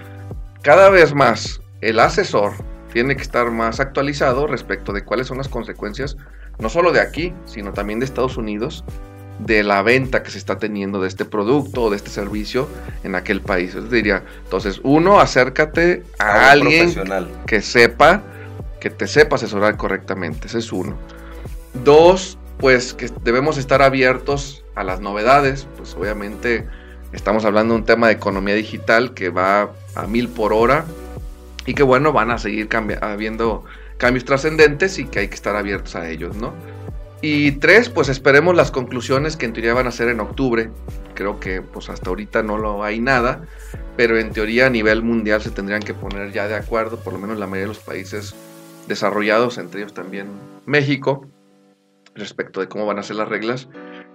cada 0.64 0.90
vez 0.90 1.14
más 1.14 1.62
el 1.82 2.00
asesor 2.00 2.54
tiene 2.92 3.16
que 3.16 3.22
estar 3.22 3.50
más 3.52 3.80
actualizado 3.80 4.48
respecto 4.48 4.92
de 4.92 5.04
cuáles 5.04 5.28
son 5.28 5.38
las 5.38 5.48
consecuencias, 5.48 6.18
no 6.60 6.70
solo 6.70 6.92
de 6.92 7.00
aquí, 7.00 7.34
sino 7.46 7.74
también 7.74 8.00
de 8.00 8.06
Estados 8.06 8.38
Unidos 8.38 8.84
de 9.40 9.64
la 9.64 9.82
venta 9.82 10.24
que 10.24 10.32
se 10.32 10.38
está 10.38 10.58
teniendo 10.58 11.02
de 11.02 11.08
este 11.08 11.26
producto 11.26 11.84
o 11.84 11.90
de 11.90 11.98
este 11.98 12.10
servicio 12.10 12.68
en 13.04 13.16
aquel 13.16 13.42
país. 13.42 13.76
diría, 13.90 14.24
entonces, 14.44 14.80
uno, 14.84 15.20
acércate 15.20 16.04
a, 16.20 16.52
alguien 16.52 16.94
que 17.46 17.62
sepa, 17.62 18.24
que 18.80 18.90
te 18.90 19.08
sepa 19.08 19.36
asesorar 19.36 19.78
correctamente. 19.78 20.48
Ese 20.48 20.60
es 20.60 20.72
uno. 20.72 20.98
Dos, 21.84 22.38
pues 22.58 22.94
que 22.94 23.10
debemos 23.24 23.58
estar 23.58 23.82
abiertos 23.82 24.64
a 24.76 24.84
las 24.84 25.00
novedades. 25.00 25.68
Pues 25.78 25.96
obviamente 25.96 26.68
estamos 27.12 27.46
hablando 27.46 27.74
de 27.74 27.80
un 27.82 27.86
tema 27.86 28.08
de 28.08 28.14
economía 28.14 28.56
digital 28.56 29.14
que 29.14 29.30
va 29.30 29.72
a 29.96 30.08
mil 30.08 30.30
por 30.30 30.54
hora 30.54 30.86
y 31.66 31.74
que 31.74 31.84
bueno, 31.84 32.12
van 32.12 32.32
a 32.32 32.38
seguir 32.38 32.70
habiendo 33.02 33.64
cambios 33.98 34.26
trascendentes 34.26 35.00
y 35.00 35.06
que 35.06 35.20
hay 35.20 35.28
que 35.28 35.36
estar 35.36 35.56
abiertos 35.56 35.96
a 35.96 36.10
ellos, 36.10 36.36
¿no? 36.36 36.54
Y 37.26 37.54
tres, 37.54 37.88
pues 37.88 38.10
esperemos 38.10 38.54
las 38.54 38.70
conclusiones 38.70 39.38
que 39.38 39.46
en 39.46 39.54
teoría 39.54 39.74
van 39.74 39.88
a 39.88 39.92
ser 39.92 40.10
en 40.10 40.20
octubre. 40.20 40.70
Creo 41.14 41.40
que 41.40 41.62
pues 41.62 41.90
hasta 41.90 42.10
ahorita 42.10 42.44
no 42.44 42.58
lo 42.58 42.84
hay 42.84 43.00
nada, 43.00 43.46
pero 43.96 44.18
en 44.18 44.34
teoría 44.34 44.66
a 44.66 44.70
nivel 44.70 45.04
mundial 45.04 45.42
se 45.42 45.50
tendrían 45.50 45.82
que 45.82 45.94
poner 45.94 46.34
ya 46.34 46.50
de 46.50 46.56
acuerdo, 46.56 47.00
por 47.00 47.14
lo 47.14 47.20
menos 47.20 47.40
la 47.40 47.48
mayoría 47.48 47.64
de 47.64 47.68
los 47.70 47.80
países 47.80 48.36
desarrollados, 48.90 49.58
entre 49.58 49.80
ellos 49.80 49.94
también 49.94 50.28
México, 50.66 51.26
respecto 52.14 52.60
de 52.60 52.68
cómo 52.68 52.86
van 52.86 53.00
a 53.00 53.04
ser 53.04 53.16
las 53.16 53.30
reglas. 53.30 53.70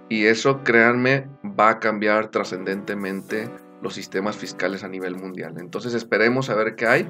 Y 0.07 0.25
eso, 0.25 0.63
créanme, 0.63 1.25
va 1.43 1.69
a 1.69 1.79
cambiar 1.79 2.29
trascendentemente 2.29 3.49
los 3.81 3.95
sistemas 3.95 4.35
fiscales 4.35 4.83
a 4.83 4.87
nivel 4.87 5.15
mundial. 5.15 5.55
Entonces 5.57 5.95
esperemos 5.95 6.51
a 6.51 6.55
ver 6.55 6.75
qué 6.75 6.85
hay 6.85 7.09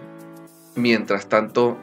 Mientras 0.75 1.27
tanto, 1.27 1.77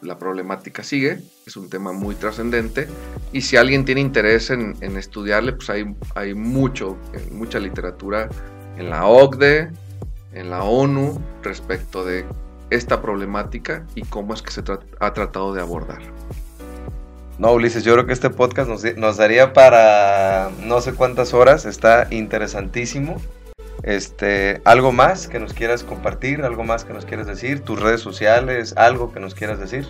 la 0.00 0.18
problemática 0.18 0.82
sigue, 0.82 1.18
es 1.46 1.56
un 1.56 1.68
tema 1.68 1.92
muy 1.92 2.14
trascendente 2.14 2.88
y 3.32 3.42
si 3.42 3.56
alguien 3.56 3.84
tiene 3.84 4.00
interés 4.00 4.50
en, 4.50 4.74
estudiarle, 4.96 5.52
pues 5.52 5.70
hay, 5.70 5.94
hay 6.14 6.34
mucho, 6.34 6.96
mucha 7.30 7.58
literatura 7.58 8.28
en 8.76 8.90
la 8.90 9.06
OCDE, 9.06 9.70
en 10.32 10.50
la 10.50 10.64
ONU 10.64 11.20
respecto 11.42 12.04
de 12.04 12.24
esta 12.70 13.00
problemática 13.00 13.86
y 13.94 14.02
cómo 14.02 14.34
es 14.34 14.42
que 14.42 14.50
se 14.50 14.62
ha 15.00 15.12
tratado 15.12 15.54
de 15.54 15.60
abordar. 15.60 16.00
No, 17.38 17.52
Ulises, 17.52 17.82
yo 17.84 17.94
creo 17.94 18.06
que 18.06 18.12
este 18.12 18.30
podcast 18.30 18.68
nos, 18.68 18.84
nos 18.96 19.16
daría 19.16 19.52
para 19.52 20.50
no 20.62 20.80
sé 20.80 20.94
cuántas 20.94 21.34
horas. 21.34 21.66
Está 21.66 22.06
interesantísimo. 22.10 23.20
Este, 23.84 24.62
algo 24.64 24.92
más 24.92 25.28
que 25.28 25.38
nos 25.38 25.52
quieras 25.52 25.84
compartir, 25.84 26.42
algo 26.42 26.64
más 26.64 26.84
que 26.84 26.94
nos 26.94 27.04
quieras 27.04 27.26
decir, 27.26 27.60
tus 27.60 27.78
redes 27.78 28.00
sociales, 28.00 28.72
algo 28.78 29.12
que 29.12 29.20
nos 29.20 29.34
quieras 29.34 29.60
decir. 29.60 29.86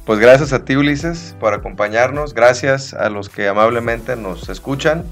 Pues 0.06 0.18
gracias 0.18 0.52
a 0.52 0.64
ti, 0.64 0.76
Ulises, 0.76 1.36
por 1.40 1.54
acompañarnos. 1.54 2.34
Gracias 2.34 2.94
a 2.94 3.10
los 3.10 3.28
que 3.28 3.48
amablemente 3.48 4.16
nos 4.16 4.48
escuchan. 4.48 5.04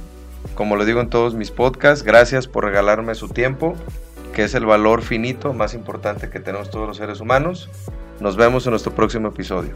Como 0.55 0.77
lo 0.77 0.85
digo 0.85 1.01
en 1.01 1.11
todos 1.11 1.35
mis 1.35 1.51
podcasts, 1.51 2.05
gracias 2.05 2.47
por 2.47 2.65
regalarme 2.65 3.15
su 3.15 3.29
tiempo, 3.29 3.75
que 4.35 4.45
es 4.45 4.55
el 4.55 4.65
valor 4.65 5.03
finito 5.03 5.53
más 5.53 5.75
importante 5.75 6.31
que 6.31 6.41
tenemos 6.41 6.71
todos 6.71 6.87
los 6.87 6.97
seres 6.97 7.21
humanos. 7.21 7.69
Nos 8.21 8.37
vemos 8.37 8.67
en 8.67 8.71
nuestro 8.71 8.95
próximo 8.95 9.29
episodio. 9.29 9.75